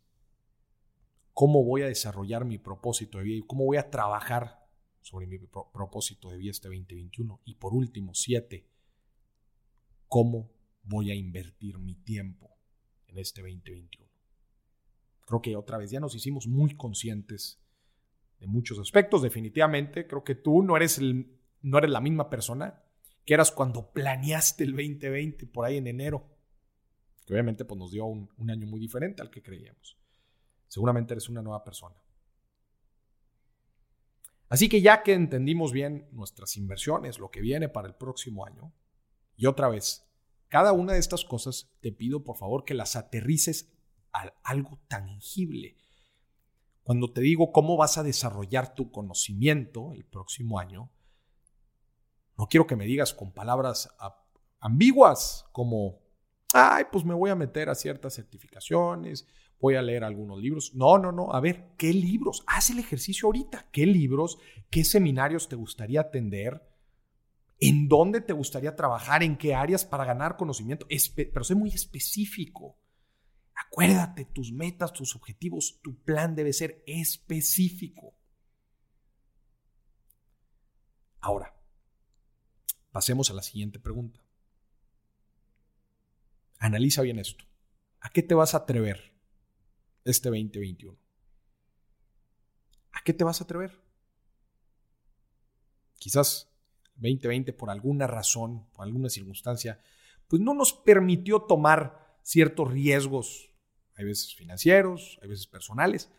cómo 1.34 1.64
voy 1.64 1.82
a 1.82 1.88
desarrollar 1.88 2.46
mi 2.46 2.58
propósito 2.58 3.18
de 3.18 3.24
vida 3.24 3.36
y 3.38 3.46
cómo 3.46 3.64
voy 3.64 3.76
a 3.76 3.90
trabajar 3.90 4.66
sobre 5.02 5.26
mi 5.26 5.38
propósito 5.38 6.30
de 6.30 6.38
vida 6.38 6.52
este 6.52 6.68
2021. 6.68 7.42
Y 7.44 7.56
por 7.56 7.74
último, 7.74 8.14
siete, 8.14 8.66
cómo 10.16 10.50
voy 10.82 11.10
a 11.10 11.14
invertir 11.14 11.78
mi 11.78 11.94
tiempo 11.94 12.56
en 13.06 13.18
este 13.18 13.42
2021. 13.42 14.10
Creo 15.26 15.42
que 15.42 15.56
otra 15.56 15.76
vez 15.76 15.90
ya 15.90 16.00
nos 16.00 16.14
hicimos 16.14 16.46
muy 16.46 16.74
conscientes 16.74 17.60
de 18.40 18.46
muchos 18.46 18.78
aspectos, 18.78 19.20
definitivamente. 19.20 20.06
Creo 20.06 20.24
que 20.24 20.34
tú 20.34 20.62
no 20.62 20.74
eres, 20.74 20.96
el, 20.96 21.38
no 21.60 21.76
eres 21.76 21.90
la 21.90 22.00
misma 22.00 22.30
persona 22.30 22.82
que 23.26 23.34
eras 23.34 23.50
cuando 23.50 23.92
planeaste 23.92 24.64
el 24.64 24.70
2020 24.70 25.48
por 25.48 25.66
ahí 25.66 25.76
en 25.76 25.86
enero, 25.86 26.26
que 27.26 27.34
obviamente 27.34 27.66
pues, 27.66 27.78
nos 27.78 27.90
dio 27.90 28.06
un, 28.06 28.30
un 28.38 28.50
año 28.50 28.66
muy 28.66 28.80
diferente 28.80 29.20
al 29.20 29.28
que 29.28 29.42
creíamos 29.42 29.98
seguramente 30.68 31.14
eres 31.14 31.28
una 31.28 31.42
nueva 31.42 31.62
persona. 31.62 31.96
Así 34.48 34.68
que 34.68 34.80
ya 34.80 35.02
que 35.02 35.12
entendimos 35.12 35.72
bien 35.72 36.08
nuestras 36.12 36.56
inversiones, 36.56 37.18
lo 37.18 37.30
que 37.30 37.40
viene 37.40 37.68
para 37.68 37.88
el 37.88 37.94
próximo 37.94 38.46
año, 38.46 38.72
y 39.36 39.46
otra 39.46 39.68
vez, 39.68 40.05
cada 40.48 40.72
una 40.72 40.94
de 40.94 40.98
estas 40.98 41.24
cosas 41.24 41.70
te 41.80 41.92
pido 41.92 42.24
por 42.24 42.36
favor 42.36 42.64
que 42.64 42.74
las 42.74 42.96
aterrices 42.96 43.72
a 44.12 44.32
algo 44.42 44.80
tangible. 44.88 45.76
Cuando 46.82 47.12
te 47.12 47.20
digo 47.20 47.52
cómo 47.52 47.76
vas 47.76 47.98
a 47.98 48.02
desarrollar 48.02 48.74
tu 48.74 48.90
conocimiento 48.90 49.92
el 49.92 50.04
próximo 50.04 50.58
año, 50.60 50.92
no 52.38 52.46
quiero 52.46 52.66
que 52.66 52.76
me 52.76 52.84
digas 52.84 53.12
con 53.12 53.32
palabras 53.32 53.88
ambiguas 54.60 55.46
como, 55.52 56.00
ay, 56.52 56.84
pues 56.92 57.04
me 57.04 57.14
voy 57.14 57.30
a 57.30 57.34
meter 57.34 57.68
a 57.68 57.74
ciertas 57.74 58.14
certificaciones, 58.14 59.26
voy 59.60 59.74
a 59.74 59.82
leer 59.82 60.04
algunos 60.04 60.38
libros. 60.38 60.74
No, 60.74 60.98
no, 60.98 61.12
no. 61.12 61.32
A 61.32 61.40
ver, 61.40 61.74
¿qué 61.76 61.92
libros? 61.92 62.44
Haz 62.46 62.70
el 62.70 62.78
ejercicio 62.78 63.26
ahorita. 63.26 63.68
¿Qué 63.72 63.86
libros? 63.86 64.38
¿Qué 64.70 64.84
seminarios 64.84 65.48
te 65.48 65.56
gustaría 65.56 66.02
atender? 66.02 66.62
¿En 67.58 67.88
dónde 67.88 68.20
te 68.20 68.32
gustaría 68.32 68.76
trabajar? 68.76 69.22
¿En 69.22 69.36
qué 69.36 69.54
áreas 69.54 69.84
para 69.84 70.04
ganar 70.04 70.36
conocimiento? 70.36 70.86
pero 71.16 71.44
sé 71.44 71.54
muy 71.54 71.70
específico. 71.70 72.78
Acuérdate, 73.54 74.26
tus 74.26 74.52
metas, 74.52 74.92
tus 74.92 75.16
objetivos, 75.16 75.80
tu 75.82 76.02
plan 76.02 76.34
debe 76.34 76.52
ser 76.52 76.82
específico. 76.86 78.14
Ahora, 81.20 81.58
pasemos 82.92 83.30
a 83.30 83.34
la 83.34 83.42
siguiente 83.42 83.78
pregunta. 83.80 84.20
Analiza 86.58 87.02
bien 87.02 87.18
esto. 87.18 87.44
¿A 88.00 88.10
qué 88.10 88.22
te 88.22 88.34
vas 88.34 88.54
a 88.54 88.58
atrever? 88.58 89.16
este 90.06 90.28
2021. 90.28 90.96
¿A 92.92 93.02
qué 93.04 93.12
te 93.12 93.24
vas 93.24 93.40
a 93.40 93.44
atrever? 93.44 93.82
Quizás 95.98 96.55
2020 96.96 97.52
por 97.52 97.70
alguna 97.70 98.06
razón, 98.06 98.68
por 98.72 98.84
alguna 98.84 99.08
circunstancia, 99.08 99.80
pues 100.28 100.42
no 100.42 100.54
nos 100.54 100.72
permitió 100.72 101.42
tomar 101.42 102.18
ciertos 102.22 102.70
riesgos, 102.70 103.50
hay 103.94 104.04
veces 104.04 104.34
financieros, 104.34 105.18
hay 105.22 105.28
veces 105.28 105.46
personales, 105.46 106.10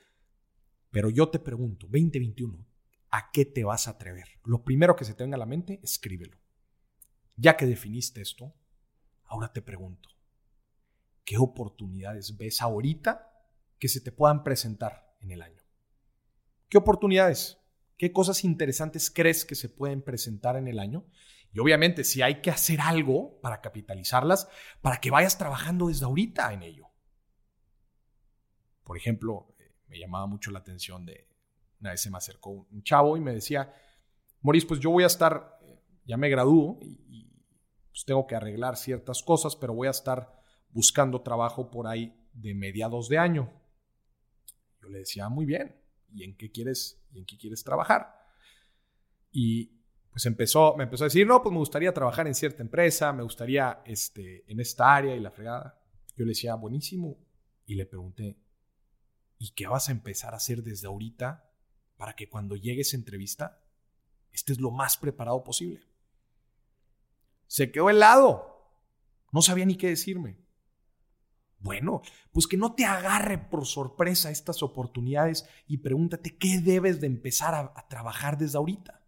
pero 0.89 1.09
yo 1.09 1.29
te 1.29 1.39
pregunto, 1.39 1.87
2021, 1.87 2.65
¿a 3.09 3.31
qué 3.31 3.45
te 3.45 3.63
vas 3.63 3.87
a 3.87 3.91
atrever? 3.91 4.27
Lo 4.43 4.63
primero 4.63 4.95
que 4.95 5.05
se 5.05 5.13
te 5.13 5.23
venga 5.23 5.35
a 5.35 5.39
la 5.39 5.45
mente, 5.45 5.79
escríbelo. 5.83 6.37
Ya 7.35 7.55
que 7.57 7.65
definiste 7.65 8.21
esto, 8.21 8.53
ahora 9.25 9.51
te 9.51 9.61
pregunto, 9.61 10.09
¿qué 11.23 11.37
oportunidades 11.37 12.37
ves 12.37 12.61
ahorita 12.61 13.27
que 13.79 13.87
se 13.87 14.01
te 14.01 14.11
puedan 14.11 14.43
presentar 14.43 15.15
en 15.21 15.31
el 15.31 15.41
año. 15.41 15.61
¿Qué 16.69 16.77
oportunidades? 16.77 17.57
¿Qué 17.97 18.11
cosas 18.11 18.43
interesantes 18.43 19.11
crees 19.11 19.43
que 19.45 19.55
se 19.55 19.69
pueden 19.69 20.01
presentar 20.01 20.55
en 20.55 20.67
el 20.67 20.79
año? 20.79 21.05
Y 21.51 21.59
obviamente 21.59 22.03
si 22.03 22.21
hay 22.21 22.41
que 22.41 22.51
hacer 22.51 22.79
algo 22.81 23.39
para 23.41 23.61
capitalizarlas, 23.61 24.47
para 24.81 24.97
que 24.97 25.11
vayas 25.11 25.37
trabajando 25.37 25.87
desde 25.87 26.05
ahorita 26.05 26.53
en 26.53 26.63
ello. 26.63 26.87
Por 28.83 28.97
ejemplo, 28.97 29.55
me 29.87 29.99
llamaba 29.99 30.27
mucho 30.27 30.51
la 30.51 30.59
atención 30.59 31.05
de, 31.05 31.27
una 31.79 31.91
vez 31.91 32.01
se 32.01 32.11
me 32.11 32.17
acercó 32.17 32.51
un 32.51 32.83
chavo 32.83 33.17
y 33.17 33.21
me 33.21 33.33
decía, 33.33 33.73
Moris, 34.41 34.65
pues 34.65 34.79
yo 34.79 34.91
voy 34.91 35.03
a 35.03 35.07
estar, 35.07 35.59
ya 36.05 36.17
me 36.17 36.29
gradúo 36.29 36.79
y, 36.81 37.27
pues 37.89 38.05
tengo 38.05 38.27
que 38.27 38.35
arreglar 38.35 38.77
ciertas 38.77 39.23
cosas, 39.23 39.55
pero 39.55 39.73
voy 39.73 39.87
a 39.87 39.91
estar 39.91 40.31
buscando 40.69 41.21
trabajo 41.21 41.71
por 41.71 41.87
ahí 41.87 42.15
de 42.33 42.53
mediados 42.53 43.09
de 43.09 43.17
año 43.17 43.51
le 44.89 44.99
decía, 44.99 45.29
muy 45.29 45.45
bien, 45.45 45.75
¿y 46.13 46.23
en 46.23 46.35
qué 46.35 46.51
quieres, 46.51 47.03
y 47.11 47.19
en 47.19 47.25
qué 47.25 47.37
quieres 47.37 47.63
trabajar? 47.63 48.27
Y 49.31 49.77
pues 50.11 50.25
empezó, 50.25 50.75
me 50.75 50.85
empezó 50.85 51.03
a 51.03 51.07
decir, 51.07 51.27
no, 51.27 51.41
pues 51.43 51.53
me 51.53 51.59
gustaría 51.59 51.93
trabajar 51.93 52.27
en 52.27 52.33
cierta 52.33 52.63
empresa, 52.63 53.13
me 53.13 53.23
gustaría 53.23 53.81
este, 53.85 54.51
en 54.51 54.59
esta 54.59 54.95
área 54.95 55.15
y 55.15 55.19
la 55.19 55.29
fregada. 55.31 55.79
Yo 56.15 56.25
le 56.25 56.29
decía, 56.29 56.55
buenísimo. 56.55 57.17
Y 57.65 57.75
le 57.75 57.85
pregunté, 57.85 58.39
¿y 59.37 59.51
qué 59.51 59.67
vas 59.67 59.89
a 59.89 59.91
empezar 59.91 60.33
a 60.33 60.37
hacer 60.37 60.63
desde 60.63 60.87
ahorita 60.87 61.51
para 61.97 62.15
que 62.15 62.29
cuando 62.29 62.55
llegues 62.55 62.93
a 62.93 62.97
entrevista 62.97 63.63
estés 64.31 64.59
lo 64.59 64.71
más 64.71 64.97
preparado 64.97 65.43
posible? 65.43 65.81
Se 67.45 67.71
quedó 67.71 67.89
helado. 67.89 68.71
No 69.31 69.41
sabía 69.41 69.65
ni 69.65 69.75
qué 69.75 69.89
decirme. 69.89 70.39
Bueno, 71.59 72.01
pues 72.31 72.45
que 72.47 72.57
no 72.57 72.75
te 72.75 72.85
agarre 72.85 73.37
por 73.37 73.65
sorpresa 73.65 74.29
estas 74.29 74.61
oportunidades 74.61 75.49
y 75.67 75.77
pregúntate 75.77 76.37
qué 76.37 76.59
debes 76.59 77.01
de 77.01 77.07
empezar 77.07 77.55
a, 77.55 77.87
trabajar 77.87 78.37
desde 78.37 78.57
ahorita. 78.57 79.03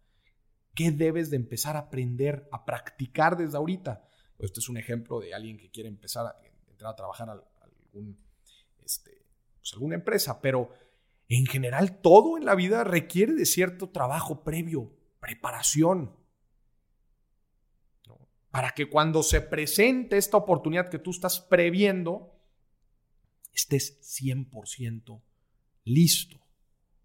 ¿Qué 0.74 0.90
debes 0.90 1.30
de 1.30 1.36
empezar 1.36 1.76
a 1.76 1.80
aprender, 1.80 2.48
a 2.52 2.64
practicar 2.64 3.36
desde 3.36 3.56
ahorita? 3.56 4.04
Este 4.38 4.60
es 4.60 4.68
un 4.68 4.78
ejemplo 4.78 5.20
de 5.20 5.34
alguien 5.34 5.58
que 5.58 5.70
quiere 5.70 5.88
empezar 5.88 6.26
a 6.26 6.36
entrar 6.68 6.92
a 6.92 6.96
trabajar 6.96 7.28
a, 7.28 7.32
algún, 7.32 8.18
este, 8.84 9.26
pues 9.58 9.72
alguna 9.74 9.94
empresa, 9.94 10.40
pero 10.40 10.70
en 11.28 11.46
general 11.46 12.00
todo 12.00 12.36
en 12.36 12.44
la 12.44 12.54
vida 12.54 12.82
requiere 12.82 13.34
de 13.34 13.46
cierto 13.46 13.90
trabajo 13.90 14.42
previo, 14.42 14.92
preparación. 15.20 16.16
Para 18.50 18.72
que 18.72 18.90
cuando 18.90 19.22
se 19.22 19.40
presente 19.40 20.16
esta 20.16 20.36
oportunidad 20.36 20.88
que 20.88 20.98
tú 20.98 21.10
estás 21.10 21.40
previendo, 21.40 22.39
estés 23.52 24.00
100% 24.02 25.22
listo 25.84 26.40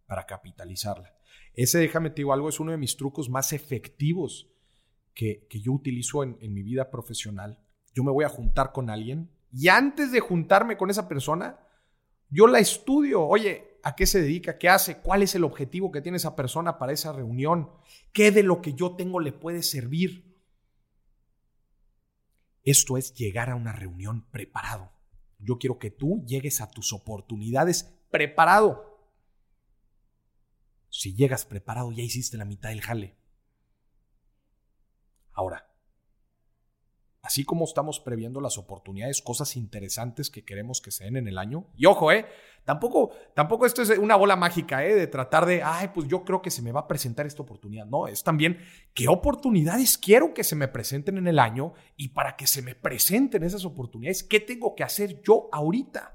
para 0.05 0.25
capitalizarla. 0.25 1.13
Ese, 1.53 1.79
déjame 1.79 2.09
te 2.09 2.17
digo 2.17 2.33
algo, 2.33 2.49
es 2.49 2.59
uno 2.59 2.71
de 2.71 2.77
mis 2.77 2.97
trucos 2.97 3.29
más 3.29 3.53
efectivos 3.53 4.49
que, 5.13 5.47
yo 5.49 5.71
utilizo 5.71 6.23
en, 6.23 6.37
en 6.41 6.53
mi 6.53 6.63
vida 6.63 6.91
profesional. 6.91 7.59
Yo 7.93 8.03
me 8.03 8.11
voy 8.11 8.25
a 8.25 8.29
juntar 8.29 8.71
con 8.71 8.89
alguien 8.89 9.29
y 9.51 9.69
antes 9.69 10.11
de 10.11 10.19
juntarme 10.19 10.77
con 10.77 10.89
esa 10.89 11.07
persona, 11.07 11.59
yo 12.29 12.47
la 12.47 12.59
estudio. 12.59 13.23
Oye, 13.25 13.79
¿a 13.83 13.95
qué 13.95 14.05
se 14.05 14.21
dedica? 14.21 14.57
¿Qué 14.57 14.67
hace? 14.67 14.97
¿Cuál 14.97 15.23
es 15.23 15.33
el 15.35 15.45
objetivo 15.45 15.91
que 15.91 16.01
tiene 16.01 16.17
esa 16.17 16.35
persona 16.35 16.77
para 16.77 16.91
esa 16.91 17.13
reunión? 17.13 17.69
¿Qué 18.11 18.31
de 18.31 18.43
lo 18.43 18.61
que 18.61 18.73
yo 18.73 18.95
tengo 18.95 19.21
le 19.21 19.31
puede 19.31 19.63
servir? 19.63 20.35
Esto 22.63 22.97
es 22.97 23.13
llegar 23.13 23.49
a 23.49 23.55
una 23.55 23.71
reunión 23.71 24.25
preparado 24.31 24.94
Yo 25.39 25.57
quiero 25.57 25.79
que 25.79 25.91
tú 25.91 26.23
llegues 26.25 26.61
a 26.61 26.69
tus 26.69 26.93
oportunidades 26.93 27.83
preparado. 28.09 28.95
Si 30.89 31.13
llegas 31.13 31.45
preparado, 31.45 31.91
ya 31.91 32.03
hiciste 32.03 32.37
la 32.37 32.45
mitad 32.45 32.69
del 32.69 32.81
jale. 32.81 33.17
Ahora, 35.33 35.74
así 37.25 37.43
como 37.43 37.65
estamos 37.65 37.99
previendo 37.99 38.39
las 38.39 38.59
oportunidades, 38.59 39.23
cosas 39.23 39.55
interesantes 39.55 40.29
que 40.29 40.45
queremos 40.45 40.79
que 40.79 40.91
se 40.91 41.05
den 41.05 41.17
en 41.17 41.27
el 41.27 41.39
año. 41.39 41.65
Y 41.75 41.87
ojo, 41.87 42.11
eh, 42.11 42.27
tampoco, 42.65 43.13
tampoco 43.33 43.65
esto 43.65 43.81
es 43.81 43.89
una 43.97 44.15
bola 44.15 44.35
mágica, 44.35 44.85
eh, 44.85 44.93
de 44.93 45.07
tratar 45.07 45.47
de, 45.47 45.63
ay, 45.63 45.89
pues 45.91 46.07
yo 46.07 46.23
creo 46.23 46.43
que 46.43 46.51
se 46.51 46.61
me 46.61 46.71
va 46.71 46.81
a 46.81 46.87
presentar 46.87 47.25
esta 47.25 47.41
oportunidad. 47.41 47.87
No, 47.87 48.07
es 48.07 48.23
también 48.23 48.59
qué 48.93 49.07
oportunidades 49.07 49.97
quiero 49.97 50.35
que 50.35 50.43
se 50.43 50.55
me 50.55 50.67
presenten 50.67 51.17
en 51.17 51.25
el 51.25 51.39
año 51.39 51.73
y 51.97 52.09
para 52.09 52.35
que 52.35 52.45
se 52.45 52.61
me 52.61 52.75
presenten 52.75 53.41
esas 53.41 53.65
oportunidades, 53.65 54.23
¿qué 54.23 54.39
tengo 54.39 54.75
que 54.75 54.83
hacer 54.83 55.23
yo 55.23 55.49
ahorita? 55.51 56.13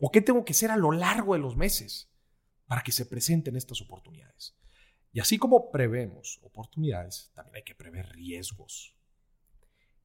¿O 0.00 0.10
qué 0.10 0.22
tengo 0.22 0.44
que 0.44 0.54
hacer 0.54 0.72
a 0.72 0.76
lo 0.76 0.90
largo 0.90 1.34
de 1.34 1.40
los 1.40 1.56
meses 1.56 2.10
para 2.66 2.82
que 2.82 2.90
se 2.90 3.06
presenten 3.06 3.54
estas 3.54 3.80
oportunidades? 3.80 4.56
Y 5.12 5.20
así 5.20 5.38
como 5.38 5.70
prevemos 5.70 6.40
oportunidades, 6.42 7.30
también 7.32 7.56
hay 7.56 7.62
que 7.62 7.76
prever 7.76 8.08
riesgos. 8.08 8.96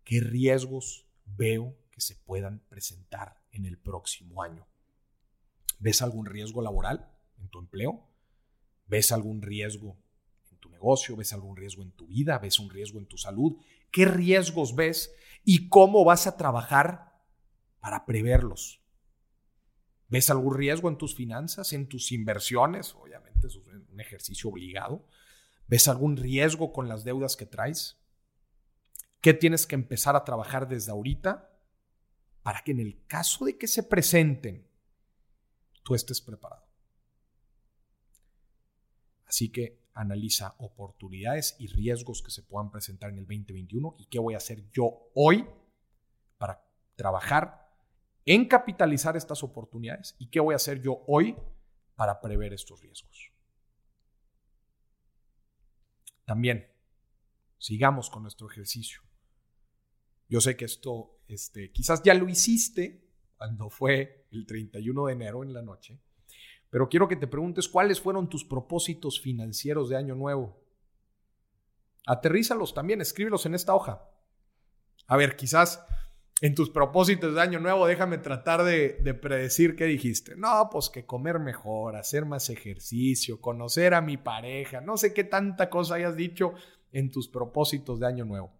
¿Qué 0.05 0.19
riesgos 0.19 1.07
veo 1.25 1.75
que 1.91 1.99
se 1.99 2.15
puedan 2.15 2.59
presentar 2.69 3.41
en 3.51 3.65
el 3.65 3.79
próximo 3.79 4.43
año? 4.43 4.67
¿Ves 5.79 6.03
algún 6.03 6.27
riesgo 6.27 6.61
laboral 6.61 7.11
en 7.39 7.49
tu 7.49 7.59
empleo? 7.59 8.07
¿Ves 8.85 9.11
algún 9.11 9.41
riesgo 9.41 9.97
en 10.51 10.57
tu 10.59 10.69
negocio? 10.69 11.15
¿Ves 11.15 11.33
algún 11.33 11.57
riesgo 11.57 11.81
en 11.81 11.91
tu 11.91 12.05
vida? 12.05 12.37
¿Ves 12.37 12.59
un 12.59 12.69
riesgo 12.69 12.99
en 12.99 13.07
tu 13.07 13.17
salud? 13.17 13.57
¿Qué 13.91 14.05
riesgos 14.05 14.75
ves 14.75 15.11
y 15.43 15.69
cómo 15.69 16.05
vas 16.05 16.27
a 16.27 16.37
trabajar 16.37 17.19
para 17.79 18.05
preverlos? 18.05 18.81
¿Ves 20.07 20.29
algún 20.29 20.53
riesgo 20.53 20.87
en 20.87 20.99
tus 20.99 21.15
finanzas, 21.15 21.73
en 21.73 21.89
tus 21.89 22.11
inversiones? 22.11 22.93
Obviamente 22.93 23.47
eso 23.47 23.59
es 23.59 23.67
un 23.67 23.99
ejercicio 23.99 24.51
obligado. 24.51 25.07
¿Ves 25.67 25.87
algún 25.87 26.15
riesgo 26.15 26.71
con 26.71 26.87
las 26.87 27.03
deudas 27.03 27.35
que 27.35 27.47
traes? 27.47 27.97
¿Qué 29.25 29.33
tienes 29.33 29.65
que 29.65 29.73
empezar 29.73 30.15
a 30.15 30.23
trabajar 30.23 30.67
desde 30.67 30.91
ahorita 30.91 31.49
para 32.43 32.61
que 32.61 32.73
en 32.73 32.79
el 32.79 33.07
caso 33.07 33.45
de 33.45 33.57
que 33.57 33.65
se 33.65 33.81
presenten, 33.81 34.69
tú 35.81 35.95
estés 35.95 36.21
preparado? 36.21 36.63
Así 39.25 39.51
que 39.51 39.89
analiza 39.95 40.53
oportunidades 40.59 41.55
y 41.57 41.65
riesgos 41.65 42.21
que 42.21 42.29
se 42.29 42.43
puedan 42.43 42.69
presentar 42.69 43.09
en 43.09 43.17
el 43.17 43.25
2021 43.25 43.95
y 43.97 44.05
qué 44.05 44.19
voy 44.19 44.35
a 44.35 44.37
hacer 44.37 44.69
yo 44.71 45.09
hoy 45.15 45.43
para 46.37 46.63
trabajar 46.95 47.67
en 48.25 48.47
capitalizar 48.47 49.17
estas 49.17 49.41
oportunidades 49.41 50.15
y 50.19 50.29
qué 50.29 50.39
voy 50.39 50.53
a 50.53 50.57
hacer 50.57 50.83
yo 50.83 51.03
hoy 51.07 51.35
para 51.95 52.21
prever 52.21 52.53
estos 52.53 52.79
riesgos. 52.79 53.31
También, 56.25 56.71
sigamos 57.57 58.11
con 58.11 58.21
nuestro 58.21 58.47
ejercicio. 58.47 59.01
Yo 60.27 60.41
sé 60.41 60.55
que 60.55 60.65
esto, 60.65 61.19
este, 61.27 61.71
quizás 61.71 62.01
ya 62.03 62.13
lo 62.13 62.27
hiciste 62.27 63.03
cuando 63.37 63.69
fue 63.69 64.25
el 64.31 64.45
31 64.45 65.05
de 65.05 65.13
enero 65.13 65.43
en 65.43 65.53
la 65.53 65.61
noche, 65.61 65.99
pero 66.69 66.89
quiero 66.89 67.07
que 67.07 67.15
te 67.15 67.27
preguntes 67.27 67.67
cuáles 67.67 68.01
fueron 68.01 68.29
tus 68.29 68.43
propósitos 68.43 69.21
financieros 69.21 69.89
de 69.89 69.97
año 69.97 70.15
nuevo. 70.15 70.59
Aterrízalos 72.05 72.73
también, 72.73 73.01
escríbelos 73.01 73.45
en 73.45 73.55
esta 73.55 73.73
hoja. 73.73 74.09
A 75.07 75.17
ver, 75.17 75.35
quizás 75.35 75.83
en 76.41 76.53
tus 76.53 76.69
propósitos 76.69 77.33
de 77.33 77.41
año 77.41 77.59
nuevo, 77.59 77.87
déjame 77.87 78.17
tratar 78.17 78.63
de, 78.63 79.17
predecir 79.21 79.75
qué 79.75 79.85
dijiste. 79.85 80.35
No, 80.35 80.69
pues 80.71 80.89
que 80.89 81.05
comer 81.05 81.39
mejor, 81.39 81.95
hacer 81.95 82.25
más 82.25 82.49
ejercicio, 82.49 83.39
conocer 83.39 83.93
a 83.93 84.01
mi 84.01 84.17
pareja, 84.17 84.81
no 84.81 84.97
sé 84.97 85.13
qué 85.13 85.23
tanta 85.23 85.69
cosa 85.69 85.95
hayas 85.95 86.15
dicho 86.15 86.53
en 86.91 87.09
tus 87.09 87.29
propósitos 87.29 87.99
de 87.99 88.07
año 88.07 88.25
nuevo. 88.25 88.51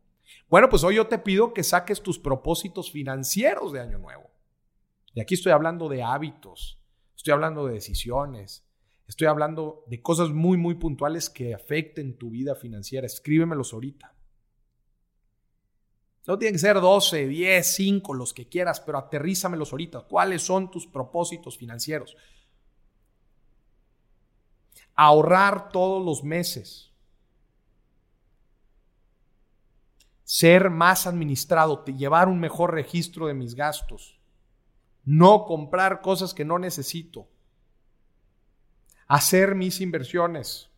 Bueno, 0.49 0.69
pues 0.69 0.83
hoy 0.83 0.95
yo 0.95 1.07
te 1.07 1.19
pido 1.19 1.53
que 1.53 1.63
saques 1.63 2.01
tus 2.01 2.19
propósitos 2.19 2.91
financieros 2.91 3.71
de 3.71 3.81
año 3.81 3.97
nuevo. 3.97 4.29
Y 5.13 5.21
aquí 5.21 5.33
estoy 5.33 5.51
hablando 5.51 5.87
de 5.87 6.03
hábitos, 6.03 6.79
estoy 7.15 7.33
hablando 7.33 7.65
de 7.65 7.73
decisiones, 7.73 8.67
estoy 9.07 9.27
hablando 9.27 9.83
de 9.87 10.01
cosas 10.01 10.29
muy, 10.29 10.57
muy 10.57 10.75
puntuales 10.75 11.29
que 11.29 11.53
afecten 11.53 12.17
tu 12.17 12.29
vida 12.31 12.55
financiera. 12.55 13.05
Escríbemelos 13.05 13.73
ahorita. 13.73 14.13
No 16.27 16.39
tienen 16.39 16.55
que 16.55 16.59
ser 16.59 16.81
12, 16.81 17.27
10, 17.27 17.75
5, 17.75 18.13
los 18.15 18.33
que 18.33 18.49
quieras, 18.49 18.81
pero 18.81 18.97
aterrízamelos 18.97 19.71
ahorita. 19.71 20.01
¿Cuáles 20.01 20.41
son 20.41 20.71
tus 20.71 20.87
propósitos 20.87 21.57
financieros? 21.57 22.17
Ahorrar 24.95 25.69
todos 25.69 26.03
los 26.03 26.23
meses. 26.23 26.94
Ser 30.25 30.69
más 30.69 31.07
administrado, 31.07 31.85
llevar 31.85 32.27
un 32.27 32.41
mejor 32.41 32.73
registro 32.73 33.27
de 33.27 33.33
mis 33.33 33.55
gastos. 33.55 34.19
No 35.05 35.45
comprar 35.45 36.01
cosas 36.01 36.33
que 36.33 36.43
no 36.43 36.59
necesito. 36.59 37.29
Hacer 39.07 39.55
mis 39.55 39.79
inversiones. 39.79 40.69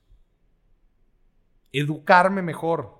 Educarme 1.71 2.43
mejor 2.43 2.97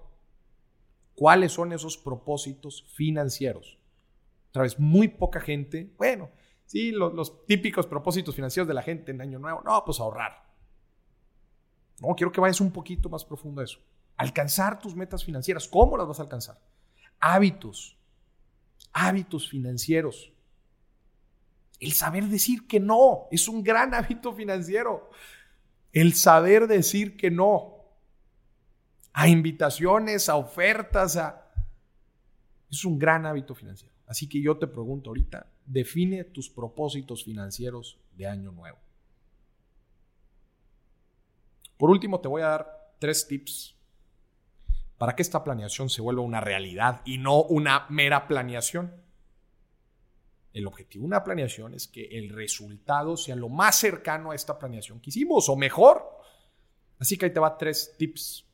¿Cuáles 1.18 1.54
son 1.54 1.74
esos 1.74 1.98
propósitos 1.98 2.84
financieros? 2.94 3.80
Otra 4.50 4.62
vez, 4.62 4.80
muy 4.80 5.08
poca 5.08 5.40
gente, 5.40 5.92
bueno, 5.98 6.30
sí, 6.68 6.92
los, 6.92 7.44
típicos 7.48 7.88
propósitos 7.88 8.36
financieros 8.36 8.68
de 8.68 8.76
la 8.76 8.84
gente 8.84 9.12
en 9.12 9.22
Año 9.22 9.40
Nuevo, 9.40 9.64
no, 9.66 9.84
pues 9.84 10.00
ahorrar. 10.00 10.46
No, 12.02 12.14
quiero 12.16 12.32
que 12.32 12.40
vayas 12.40 12.62
un 12.62 12.72
poquito 12.72 13.10
más 13.10 13.26
profundo 13.26 13.62
a 13.62 13.64
eso. 13.64 13.80
Alcanzar 14.18 14.80
tus 14.80 14.96
metas 14.96 15.24
financieras. 15.24 15.68
¿Cómo 15.68 15.96
las 15.96 16.08
vas 16.08 16.20
a 16.20 16.24
alcanzar? 16.24 16.60
Hábitos. 17.20 17.96
Hábitos 18.92 19.48
financieros. 19.48 20.34
El 21.80 21.94
saber 21.94 22.26
decir 22.26 22.68
que 22.68 22.80
no 22.80 23.28
es 23.32 23.48
un 23.48 23.64
gran 23.64 23.94
hábito 23.94 24.34
financiero. 24.34 25.12
El 25.94 26.16
saber 26.16 26.68
decir 26.68 27.16
que 27.16 27.30
no 27.30 27.76
a 29.14 29.28
invitaciones, 29.28 30.30
a 30.30 30.36
ofertas, 30.36 31.16
a... 31.18 31.44
Es 32.70 32.84
un 32.86 33.00
gran 33.00 33.26
hábito 33.26 33.56
financiero. 33.56 33.94
Así 34.06 34.28
que 34.28 34.42
yo 34.42 34.58
te 34.58 34.68
pregunto 34.68 35.10
ahorita, 35.10 35.48
define 35.66 36.24
tus 36.24 36.50
propósitos 36.50 37.24
financieros 37.24 38.00
de 38.16 38.28
año 38.28 38.52
nuevo. 38.52 38.78
Por 41.78 41.90
último, 41.90 42.20
te 42.20 42.28
voy 42.28 42.42
a 42.42 42.48
dar 42.48 42.94
tres 43.00 43.28
tips 43.28 43.77
para 44.98 45.16
que 45.16 45.22
esta 45.22 45.44
planeación 45.44 45.90
se 45.90 46.02
vuelva 46.02 46.22
una 46.22 46.42
realidad 46.42 47.02
y 47.06 47.18
no 47.18 47.44
una 47.44 47.86
mera 47.90 48.28
planeación. 48.28 48.94
El 50.54 50.66
objetivo 50.66 51.04
de 51.04 51.08
una 51.08 51.24
planeación 51.24 51.74
es 51.74 51.88
que 51.88 52.06
el 52.18 52.30
resultado 52.30 53.16
sea 53.16 53.36
lo 53.36 53.50
más 53.50 53.76
cercano 53.76 54.32
a 54.32 54.36
esta 54.36 54.58
planeación 54.58 55.00
que 55.00 55.12
hicimos 55.12 55.50
o 55.50 55.56
mejor. 55.56 56.04
Así 57.00 57.18
que 57.18 57.26
ahí 57.26 57.34
te 57.34 57.40
va 57.40 57.58
tres 57.58 57.96
tips 57.98 58.48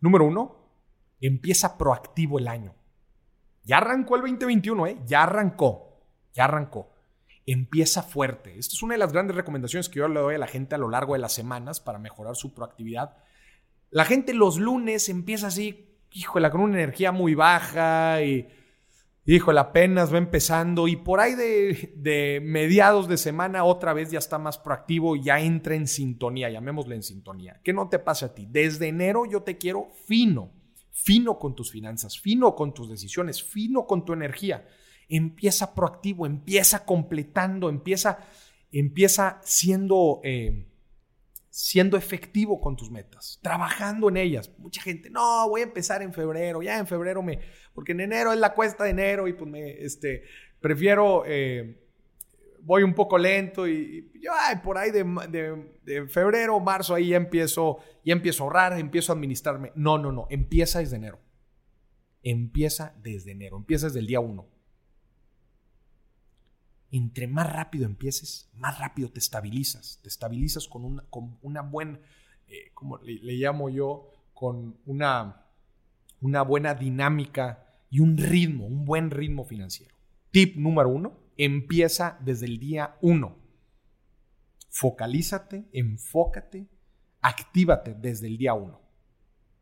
Número 0.00 0.24
uno, 0.24 0.56
empieza 1.20 1.78
proactivo 1.78 2.38
el 2.38 2.48
año. 2.48 2.74
Ya 3.64 3.78
arrancó 3.78 4.16
el 4.16 4.22
2021, 4.22 4.86
¿eh? 4.86 4.98
Ya 5.06 5.22
arrancó, 5.22 6.00
ya 6.32 6.44
arrancó. 6.44 6.92
Empieza 7.46 8.02
fuerte. 8.02 8.58
Esta 8.58 8.74
es 8.74 8.82
una 8.82 8.94
de 8.94 8.98
las 8.98 9.12
grandes 9.12 9.36
recomendaciones 9.36 9.88
que 9.88 10.00
yo 10.00 10.08
le 10.08 10.20
doy 10.20 10.34
a 10.34 10.38
la 10.38 10.46
gente 10.46 10.74
a 10.74 10.78
lo 10.78 10.88
largo 10.88 11.14
de 11.14 11.20
las 11.20 11.32
semanas 11.32 11.80
para 11.80 11.98
mejorar 11.98 12.36
su 12.36 12.54
proactividad. 12.54 13.16
La 13.90 14.04
gente 14.04 14.34
los 14.34 14.58
lunes 14.58 15.08
empieza 15.08 15.46
así, 15.48 15.86
híjole, 16.12 16.50
con 16.50 16.60
una 16.60 16.74
energía 16.74 17.12
muy 17.12 17.34
baja 17.34 18.22
y 18.22 18.48
híjole, 19.26 19.58
apenas 19.58 20.12
va 20.12 20.18
empezando 20.18 20.86
y 20.86 20.96
por 20.96 21.20
ahí 21.20 21.34
de, 21.34 22.40
mediados 22.42 23.08
de 23.08 23.16
semana 23.16 23.64
otra 23.64 23.92
vez 23.92 24.10
ya 24.10 24.18
está 24.18 24.38
más 24.38 24.56
proactivo, 24.56 25.16
ya 25.16 25.40
entra 25.40 25.74
en 25.74 25.88
sintonía, 25.88 26.48
llamémosle 26.48 26.94
en 26.94 27.02
sintonía. 27.02 27.60
¿Qué 27.64 27.72
no 27.72 27.88
te 27.88 27.98
pasa 27.98 28.26
a 28.26 28.34
ti? 28.34 28.46
Desde 28.48 28.88
enero 28.88 29.26
yo 29.26 29.42
te 29.42 29.58
quiero 29.58 29.88
fino, 30.06 30.52
fino 30.92 31.38
con 31.38 31.54
tus 31.54 31.72
finanzas, 31.72 32.18
fino 32.18 32.54
con 32.54 32.72
tus 32.72 32.88
decisiones, 32.88 33.42
fino 33.42 33.86
con 33.86 34.04
tu 34.04 34.12
energía. 34.12 34.66
Empieza 35.08 35.74
proactivo, 35.74 36.26
empieza 36.26 36.84
completando, 36.84 37.68
empieza, 37.68 38.18
empieza 38.70 39.40
siendo... 39.42 40.20
Eh, 40.22 40.72
siendo 41.58 41.96
efectivo 41.96 42.60
con 42.60 42.76
tus 42.76 42.90
metas, 42.90 43.40
trabajando 43.42 44.10
en 44.10 44.18
ellas. 44.18 44.52
Mucha 44.58 44.82
gente, 44.82 45.08
no, 45.08 45.48
voy 45.48 45.62
a 45.62 45.64
empezar 45.64 46.02
en 46.02 46.12
febrero, 46.12 46.60
ya 46.60 46.78
en 46.78 46.86
febrero 46.86 47.22
me, 47.22 47.38
porque 47.72 47.92
en 47.92 48.00
enero 48.00 48.34
es 48.34 48.38
la 48.38 48.52
cuesta 48.52 48.84
de 48.84 48.90
enero 48.90 49.26
y 49.26 49.32
pues 49.32 49.50
me, 49.50 49.70
este, 49.70 50.24
prefiero, 50.60 51.22
eh, 51.24 51.82
voy 52.60 52.82
un 52.82 52.92
poco 52.92 53.16
lento 53.16 53.66
y, 53.66 54.12
yo, 54.20 54.32
ay, 54.38 54.56
por 54.56 54.76
ahí 54.76 54.90
de, 54.90 55.02
de, 55.82 56.06
febrero, 56.08 56.60
marzo, 56.60 56.94
ahí 56.94 57.14
empiezo, 57.14 57.78
ya 58.04 58.12
empiezo 58.12 58.42
a 58.42 58.46
ahorrar, 58.48 58.78
empiezo 58.78 59.12
a 59.12 59.14
administrarme. 59.14 59.72
No, 59.74 59.96
no, 59.96 60.12
no, 60.12 60.26
empieza 60.28 60.80
desde 60.80 60.96
enero. 60.96 61.20
Empieza 62.22 62.94
desde 63.02 63.32
enero, 63.32 63.56
empieza 63.56 63.86
desde 63.86 64.00
el 64.00 64.06
día 64.06 64.20
uno. 64.20 64.46
Entre 66.96 67.26
más 67.26 67.52
rápido 67.52 67.84
empieces, 67.84 68.48
más 68.54 68.78
rápido 68.78 69.10
te 69.10 69.18
estabilizas. 69.18 69.98
Te 70.02 70.08
estabilizas 70.08 70.66
con 70.66 70.84
una, 71.42 71.62
buena, 71.62 71.98
eh, 72.48 72.72
le, 73.02 73.34
llamo 73.34 73.68
yo, 73.68 74.08
con 74.32 74.78
una, 74.86 75.44
una 76.20 76.42
buena 76.42 76.74
dinámica 76.74 77.66
y 77.90 78.00
un 78.00 78.16
ritmo, 78.16 78.66
un 78.66 78.84
buen 78.84 79.10
ritmo 79.10 79.44
financiero. 79.44 79.94
Tip 80.30 80.56
número 80.56 80.88
uno, 80.88 81.18
empieza 81.36 82.18
desde 82.20 82.46
el 82.46 82.58
día 82.58 82.96
uno. 83.02 83.36
Focalízate, 84.70 85.68
enfócate, 85.72 86.66
actívate 87.20 87.94
desde 87.94 88.26
el 88.26 88.38
día 88.38 88.54
uno. 88.54 88.80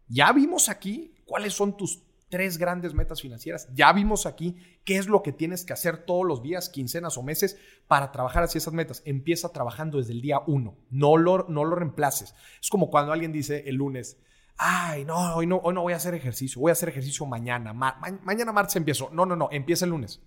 Ya 0.08 0.32
vimos 0.32 0.68
aquí 0.68 1.14
cuáles 1.24 1.52
son 1.52 1.76
tus 1.76 2.02
tres 2.28 2.58
grandes 2.58 2.94
metas 2.94 3.20
financieras. 3.20 3.68
Ya 3.74 3.92
vimos 3.92 4.26
aquí 4.26 4.56
qué 4.84 4.96
es 4.96 5.06
lo 5.06 5.22
que 5.22 5.32
tienes 5.32 5.64
que 5.64 5.72
hacer 5.72 6.04
todos 6.04 6.26
los 6.26 6.42
días, 6.42 6.68
quincenas 6.68 7.16
o 7.16 7.22
meses 7.22 7.58
para 7.86 8.12
trabajar 8.12 8.42
hacia 8.44 8.58
esas 8.58 8.74
metas. 8.74 9.02
Empieza 9.04 9.52
trabajando 9.52 9.98
desde 9.98 10.12
el 10.12 10.20
día 10.20 10.40
uno. 10.46 10.76
No 10.90 11.16
lo, 11.16 11.46
no 11.48 11.64
lo 11.64 11.76
reemplaces. 11.76 12.34
Es 12.60 12.70
como 12.70 12.90
cuando 12.90 13.12
alguien 13.12 13.32
dice 13.32 13.64
el 13.66 13.76
lunes, 13.76 14.18
ay, 14.56 15.04
no 15.04 15.36
hoy, 15.36 15.46
no, 15.46 15.58
hoy 15.58 15.74
no 15.74 15.82
voy 15.82 15.92
a 15.92 15.96
hacer 15.96 16.14
ejercicio, 16.14 16.60
voy 16.60 16.70
a 16.70 16.72
hacer 16.72 16.88
ejercicio 16.88 17.26
mañana. 17.26 17.72
mañana 17.72 18.52
martes 18.52 18.76
empiezo. 18.76 19.10
No, 19.12 19.26
no, 19.26 19.36
no, 19.36 19.48
empieza 19.52 19.84
el 19.84 19.92
lunes. 19.92 20.20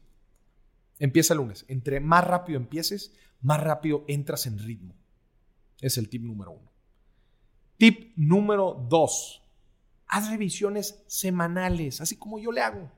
Empieza 0.99 1.33
el 1.33 1.39
lunes. 1.39 1.65
Entre 1.67 1.99
más 1.99 2.25
rápido 2.25 2.57
empieces, 2.57 3.13
más 3.41 3.61
rápido 3.61 4.03
entras 4.07 4.45
en 4.45 4.59
ritmo. 4.59 4.95
Es 5.79 5.97
el 5.97 6.09
tip 6.09 6.23
número 6.23 6.51
uno. 6.51 6.71
Tip 7.77 8.13
número 8.15 8.85
dos 8.89 9.46
haz 10.07 10.29
revisiones 10.29 11.03
semanales, 11.07 12.01
así 12.01 12.17
como 12.17 12.39
yo 12.39 12.51
le 12.51 12.61
hago. 12.61 12.91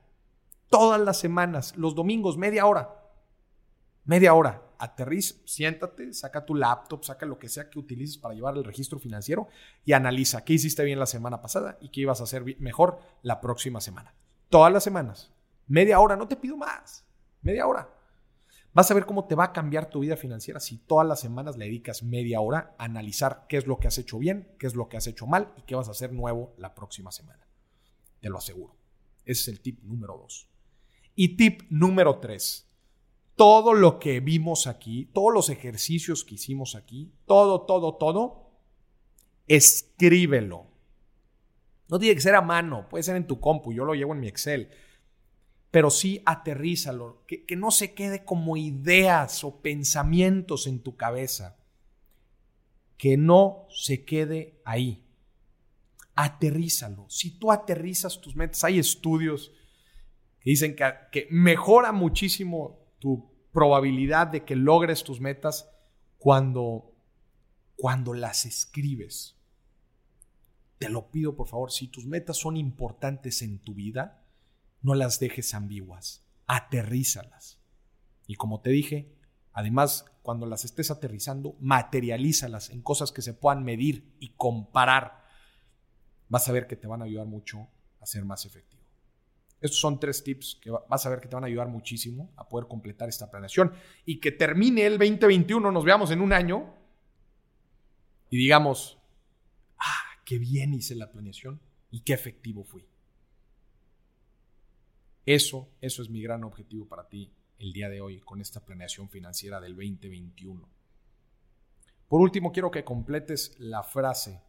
Todas 0.68 1.00
las 1.00 1.18
semanas, 1.18 1.76
los 1.76 1.94
domingos, 1.94 2.36
media 2.36 2.66
hora. 2.66 2.94
Media 4.04 4.34
hora. 4.34 4.62
Aterriza, 4.78 5.34
siéntate, 5.44 6.14
saca 6.14 6.46
tu 6.46 6.54
laptop, 6.54 7.04
saca 7.04 7.26
lo 7.26 7.38
que 7.38 7.50
sea 7.50 7.68
que 7.68 7.78
utilices 7.78 8.16
para 8.16 8.34
llevar 8.34 8.56
el 8.56 8.64
registro 8.64 8.98
financiero 8.98 9.48
y 9.84 9.92
analiza 9.92 10.42
qué 10.42 10.54
hiciste 10.54 10.82
bien 10.84 10.98
la 10.98 11.04
semana 11.04 11.42
pasada 11.42 11.76
y 11.82 11.90
qué 11.90 12.00
ibas 12.00 12.20
a 12.20 12.24
hacer 12.24 12.44
mejor 12.60 12.98
la 13.22 13.42
próxima 13.42 13.82
semana. 13.82 14.14
Todas 14.48 14.72
las 14.72 14.82
semanas. 14.82 15.30
Media 15.66 16.00
hora, 16.00 16.16
no 16.16 16.26
te 16.26 16.36
pido 16.36 16.56
más. 16.56 17.04
Media 17.42 17.66
hora. 17.66 17.88
Vas 18.72 18.90
a 18.90 18.94
ver 18.94 19.04
cómo 19.04 19.24
te 19.24 19.34
va 19.34 19.44
a 19.44 19.52
cambiar 19.52 19.90
tu 19.90 20.00
vida 20.00 20.16
financiera 20.16 20.60
si 20.60 20.78
todas 20.78 21.06
las 21.06 21.20
semanas 21.20 21.56
le 21.56 21.64
dedicas 21.64 22.04
media 22.04 22.40
hora 22.40 22.74
a 22.78 22.84
analizar 22.84 23.46
qué 23.48 23.56
es 23.56 23.66
lo 23.66 23.80
que 23.80 23.88
has 23.88 23.98
hecho 23.98 24.18
bien, 24.18 24.54
qué 24.58 24.66
es 24.68 24.76
lo 24.76 24.88
que 24.88 24.96
has 24.96 25.08
hecho 25.08 25.26
mal 25.26 25.52
y 25.56 25.62
qué 25.62 25.74
vas 25.74 25.88
a 25.88 25.90
hacer 25.90 26.12
nuevo 26.12 26.54
la 26.56 26.74
próxima 26.74 27.10
semana. 27.10 27.44
Te 28.20 28.28
lo 28.28 28.38
aseguro. 28.38 28.76
Ese 29.24 29.42
es 29.42 29.48
el 29.48 29.60
tip 29.60 29.82
número 29.82 30.16
dos. 30.16 30.46
Y 31.16 31.36
tip 31.36 31.62
número 31.68 32.20
tres. 32.20 32.68
Todo 33.34 33.74
lo 33.74 33.98
que 33.98 34.20
vimos 34.20 34.66
aquí, 34.68 35.10
todos 35.12 35.32
los 35.32 35.48
ejercicios 35.48 36.24
que 36.24 36.34
hicimos 36.34 36.76
aquí, 36.76 37.10
todo, 37.26 37.62
todo, 37.62 37.96
todo, 37.96 38.50
escríbelo. 39.48 40.66
No 41.88 41.98
tiene 41.98 42.14
que 42.14 42.20
ser 42.20 42.36
a 42.36 42.40
mano, 42.40 42.88
puede 42.88 43.02
ser 43.02 43.16
en 43.16 43.26
tu 43.26 43.40
compu, 43.40 43.72
yo 43.72 43.84
lo 43.84 43.94
llevo 43.94 44.12
en 44.12 44.20
mi 44.20 44.28
Excel 44.28 44.70
pero 45.70 45.90
sí 45.90 46.20
aterrízalo, 46.26 47.24
que, 47.26 47.44
no 47.56 47.70
se 47.70 47.94
quede 47.94 48.24
como 48.24 48.56
ideas 48.56 49.44
o 49.44 49.60
pensamientos 49.60 50.66
en 50.66 50.80
tu 50.80 50.96
cabeza, 50.96 51.58
que 52.96 53.16
no 53.16 53.66
se 53.70 54.04
quede 54.04 54.60
ahí. 54.64 55.06
Aterrízalo. 56.16 57.06
Si 57.08 57.38
tú 57.38 57.52
aterrizas 57.52 58.20
tus 58.20 58.34
metas, 58.34 58.64
hay 58.64 58.78
estudios 58.80 59.52
que 60.40 60.50
dicen 60.50 60.74
que, 60.74 60.92
que 61.12 61.28
mejora 61.30 61.92
muchísimo 61.92 62.80
tu 62.98 63.30
probabilidad 63.52 64.26
de 64.26 64.44
que 64.44 64.56
logres 64.56 65.04
tus 65.04 65.20
metas 65.20 65.70
cuando, 66.18 66.92
cuando 67.76 68.12
las 68.12 68.44
escribes. 68.44 69.36
Te 70.78 70.88
lo 70.88 71.10
pido 71.10 71.36
por 71.36 71.46
favor, 71.46 71.70
si 71.70 71.86
tus 71.86 72.06
metas 72.06 72.38
son 72.38 72.56
importantes 72.56 73.42
en 73.42 73.60
tu 73.60 73.74
vida, 73.74 74.19
no 74.82 74.94
las 74.94 75.20
dejes 75.20 75.54
ambiguas, 75.54 76.24
aterrízalas. 76.46 77.60
Y 78.26 78.36
como 78.36 78.60
te 78.60 78.70
dije, 78.70 79.14
además, 79.52 80.04
cuando 80.22 80.46
las 80.46 80.64
estés 80.64 80.90
aterrizando, 80.90 81.56
materialízalas 81.60 82.70
en 82.70 82.82
cosas 82.82 83.12
que 83.12 83.22
se 83.22 83.34
puedan 83.34 83.64
medir 83.64 84.14
y 84.20 84.30
comparar. 84.30 85.24
Vas 86.28 86.48
a 86.48 86.52
ver 86.52 86.66
que 86.66 86.76
te 86.76 86.86
van 86.86 87.02
a 87.02 87.06
ayudar 87.06 87.26
mucho 87.26 87.68
a 88.00 88.06
ser 88.06 88.24
más 88.24 88.44
efectivo. 88.44 88.80
Estos 89.60 89.80
son 89.80 90.00
tres 90.00 90.24
tips 90.24 90.58
que 90.62 90.70
vas 90.70 91.04
a 91.04 91.10
ver 91.10 91.20
que 91.20 91.28
te 91.28 91.34
van 91.34 91.44
a 91.44 91.48
ayudar 91.48 91.68
muchísimo 91.68 92.32
a 92.36 92.48
poder 92.48 92.66
completar 92.66 93.08
esta 93.08 93.30
planeación 93.30 93.72
y 94.06 94.18
que 94.18 94.32
termine 94.32 94.86
el 94.86 94.96
2021, 94.96 95.70
nos 95.70 95.84
veamos 95.84 96.10
en 96.10 96.22
un 96.22 96.32
año 96.32 96.74
y 98.30 98.38
digamos, 98.38 98.98
ah, 99.76 100.22
qué 100.24 100.38
bien 100.38 100.72
hice 100.72 100.94
la 100.94 101.10
planeación 101.10 101.60
y 101.90 102.00
qué 102.00 102.14
efectivo 102.14 102.64
fui. 102.64 102.89
Eso, 105.26 105.68
eso 105.80 106.02
es 106.02 106.10
mi 106.10 106.22
gran 106.22 106.44
objetivo 106.44 106.86
para 106.86 107.08
ti 107.08 107.32
el 107.58 107.72
día 107.72 107.88
de 107.88 108.00
hoy 108.00 108.20
con 108.20 108.40
esta 108.40 108.64
planeación 108.64 109.08
financiera 109.08 109.60
del 109.60 109.76
2021. 109.76 110.68
Por 112.08 112.20
último, 112.20 112.50
quiero 112.50 112.70
que 112.70 112.84
completes 112.84 113.54
la 113.58 113.82
frase. 113.82 114.42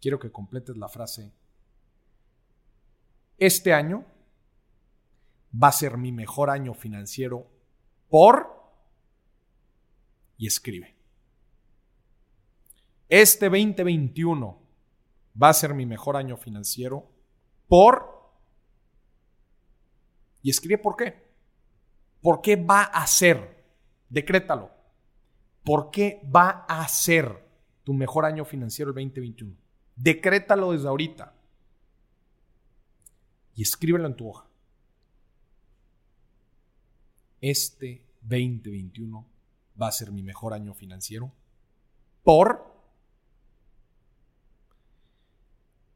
Quiero 0.00 0.18
que 0.18 0.32
completes 0.32 0.76
la 0.76 0.88
frase. 0.88 1.32
Este 3.38 3.72
año 3.72 4.04
va 5.62 5.68
a 5.68 5.72
ser 5.72 5.96
mi 5.98 6.12
mejor 6.12 6.50
año 6.50 6.74
financiero 6.74 7.46
por... 8.08 8.54
Y 10.38 10.46
escribe. 10.46 10.96
Este 13.08 13.48
2021 13.48 14.62
va 15.40 15.48
a 15.50 15.54
ser 15.54 15.74
mi 15.74 15.86
mejor 15.86 16.16
año 16.16 16.36
financiero 16.36 17.08
por 17.68 18.15
y 20.46 20.50
escribe 20.50 20.78
por 20.78 20.94
qué. 20.94 21.12
¿Por 22.22 22.40
qué 22.40 22.54
va 22.54 22.84
a 22.84 23.04
ser? 23.08 23.64
Decrétalo. 24.08 24.70
¿Por 25.64 25.90
qué 25.90 26.22
va 26.24 26.64
a 26.68 26.86
ser 26.86 27.44
tu 27.82 27.92
mejor 27.92 28.24
año 28.24 28.44
financiero 28.44 28.92
el 28.92 28.94
2021? 28.94 29.56
Decrétalo 29.96 30.70
desde 30.70 30.86
ahorita. 30.86 31.34
Y 33.56 33.62
escríbelo 33.62 34.06
en 34.06 34.14
tu 34.14 34.28
hoja. 34.28 34.46
Este 37.40 38.06
2021 38.20 39.26
va 39.82 39.88
a 39.88 39.92
ser 39.92 40.12
mi 40.12 40.22
mejor 40.22 40.54
año 40.54 40.74
financiero 40.74 41.32
por... 42.22 42.72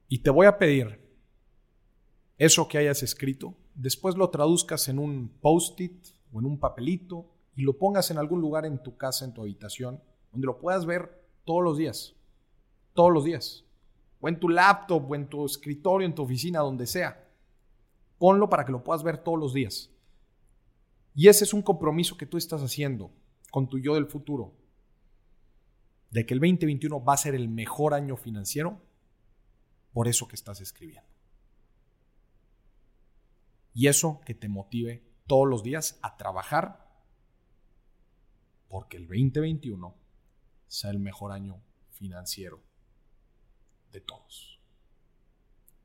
Y 0.09 0.19
te 0.19 0.31
voy 0.31 0.49
a 0.49 0.59
pedir 0.59 1.01
eso 2.37 2.67
que 2.67 2.79
hayas 2.79 3.05
escrito, 3.05 3.55
después 3.81 4.17
lo 4.17 4.29
traduzcas 4.31 4.89
en 4.89 4.99
un 4.99 5.29
post-it 5.41 6.09
o 6.33 6.41
en 6.41 6.47
un 6.47 6.59
papelito 6.59 7.27
y 7.57 7.63
lo 7.63 7.79
pongas 7.79 8.11
en 8.11 8.19
algún 8.19 8.41
lugar 8.41 8.67
en 8.67 8.83
tu 8.83 8.97
casa, 8.97 9.25
en 9.25 9.33
tu 9.33 9.41
habitación, 9.41 10.03
donde 10.33 10.47
lo 10.47 10.59
puedas 10.59 10.87
ver 10.87 11.25
todos 11.45 11.63
los 11.63 11.79
días. 11.79 12.15
Todos 12.95 13.13
los 13.13 13.25
días. 13.25 13.65
O 14.21 14.29
en 14.29 14.39
tu 14.39 14.49
laptop, 14.49 15.11
o 15.11 15.15
en 15.15 15.29
tu 15.29 15.47
escritorio, 15.47 16.07
en 16.07 16.15
tu 16.15 16.23
oficina, 16.23 16.61
donde 16.61 16.87
sea. 16.87 17.27
Ponlo 18.19 18.49
para 18.51 18.65
que 18.65 18.73
lo 18.73 18.85
puedas 18.85 19.03
ver 19.03 19.19
todos 19.19 19.39
los 19.39 19.55
días. 19.55 19.91
Y 21.15 21.29
ese 21.29 21.45
es 21.45 21.55
un 21.55 21.63
compromiso 21.63 22.17
que 22.17 22.27
tú 22.27 22.37
estás 22.37 22.63
haciendo 22.63 23.11
con 23.51 23.69
tu 23.69 23.79
yo 23.79 23.95
del 23.95 24.07
futuro. 24.07 24.55
De 26.11 26.27
que 26.27 26.35
el 26.35 26.41
2021 26.41 27.03
va 27.03 27.15
a 27.15 27.19
ser 27.19 27.35
el 27.35 27.49
mejor 27.49 27.95
año 27.95 28.17
financiero 28.17 28.81
por 29.93 30.07
eso 30.07 30.29
que 30.29 30.37
estás 30.37 30.61
escribiendo. 30.61 31.09
Y 33.75 33.87
eso 33.87 34.21
que 34.25 34.35
te 34.35 34.49
motive 34.49 35.03
todos 35.27 35.49
los 35.49 35.63
días 35.63 35.99
a 36.03 36.17
trabajar 36.17 36.89
porque 38.69 38.97
el 38.97 39.07
2021 39.07 39.95
sea 40.67 40.91
el 40.91 40.99
mejor 40.99 41.33
año 41.33 41.61
financiero 41.91 42.61
de 43.93 44.01
todos. 44.01 44.61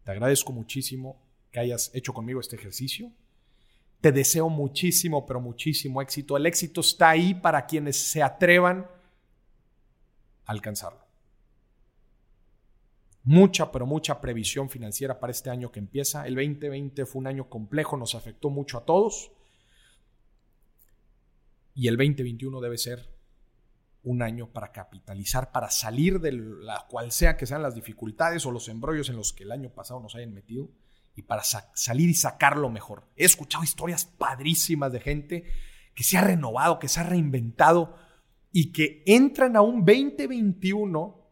Te 0.03 0.11
agradezco 0.11 0.51
muchísimo 0.53 1.21
que 1.51 1.59
hayas 1.59 1.91
hecho 1.95 2.13
conmigo 2.13 2.39
este 2.39 2.55
ejercicio. 2.55 3.11
Te 4.01 4.11
deseo 4.11 4.49
muchísimo, 4.49 5.25
pero 5.25 5.41
muchísimo 5.41 6.01
éxito. 6.01 6.37
El 6.37 6.45
éxito 6.45 6.81
está 6.81 7.09
ahí 7.09 7.33
para 7.33 7.65
quienes 7.65 7.97
se 7.97 8.21
atrevan 8.21 8.87
a 10.45 10.51
alcanzarlo 10.51 11.04
mucha, 13.25 13.71
pero 13.71 13.85
mucha 13.85 14.21
previsión 14.21 14.69
financiera 14.69 15.19
para 15.19 15.31
este 15.31 15.49
año 15.49 15.71
que 15.71 15.79
empieza. 15.79 16.25
El 16.25 16.35
2020 16.35 17.05
fue 17.05 17.19
un 17.19 17.27
año 17.27 17.49
complejo, 17.49 17.97
nos 17.97 18.15
afectó 18.15 18.49
mucho 18.49 18.77
a 18.77 18.85
todos. 18.85 19.31
Y 21.73 21.87
el 21.87 21.97
2021 21.97 22.61
debe 22.61 22.77
ser 22.77 23.09
un 24.03 24.21
año 24.21 24.47
para 24.47 24.71
capitalizar, 24.71 25.51
para 25.51 25.71
salir 25.71 26.19
de 26.19 26.31
la 26.31 26.85
cual 26.87 27.11
sea 27.11 27.35
que 27.35 27.47
sean 27.47 27.63
las 27.63 27.73
dificultades 27.73 28.45
o 28.45 28.51
los 28.51 28.69
embrollos 28.69 29.09
en 29.09 29.17
los 29.17 29.33
que 29.33 29.43
el 29.43 29.51
año 29.51 29.71
pasado 29.71 29.99
nos 29.99 30.15
hayan 30.15 30.33
metido 30.33 30.69
y 31.15 31.23
para 31.23 31.43
salir 31.43 32.09
y 32.09 32.13
sacarlo 32.13 32.69
mejor. 32.69 33.07
He 33.15 33.25
escuchado 33.25 33.63
historias 33.63 34.05
padrísimas 34.05 34.91
de 34.91 34.99
gente 34.99 35.45
que 35.95 36.03
se 36.03 36.17
ha 36.17 36.21
renovado, 36.21 36.77
que 36.77 36.87
se 36.87 36.99
ha 36.99 37.03
reinventado 37.03 37.97
y 38.51 38.71
que 38.71 39.01
entran 39.07 39.55
a 39.55 39.61
un 39.61 39.83
2021 39.83 41.24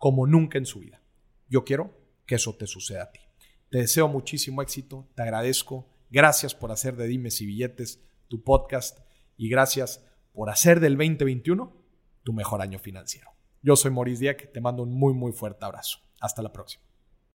como 0.00 0.26
nunca 0.26 0.56
en 0.56 0.64
su 0.64 0.80
vida. 0.80 1.02
Yo 1.46 1.62
quiero 1.62 1.94
que 2.24 2.36
eso 2.36 2.56
te 2.56 2.66
suceda 2.66 3.02
a 3.02 3.12
ti. 3.12 3.20
Te 3.68 3.78
deseo 3.78 4.08
muchísimo 4.08 4.62
éxito, 4.62 5.06
te 5.14 5.22
agradezco, 5.22 5.86
gracias 6.08 6.54
por 6.54 6.72
hacer 6.72 6.96
de 6.96 7.06
Dimes 7.06 7.40
y 7.42 7.46
Billetes 7.46 8.02
tu 8.26 8.42
podcast 8.42 8.98
y 9.36 9.50
gracias 9.50 10.02
por 10.32 10.48
hacer 10.48 10.80
del 10.80 10.96
2021 10.96 11.76
tu 12.22 12.32
mejor 12.32 12.62
año 12.62 12.78
financiero. 12.78 13.30
Yo 13.60 13.76
soy 13.76 13.90
Maurice 13.90 14.22
Dieck, 14.22 14.52
te 14.52 14.60
mando 14.62 14.82
un 14.82 14.94
muy 14.94 15.12
muy 15.12 15.32
fuerte 15.32 15.66
abrazo. 15.66 15.98
Hasta 16.18 16.40
la 16.40 16.50
próxima. 16.50 16.89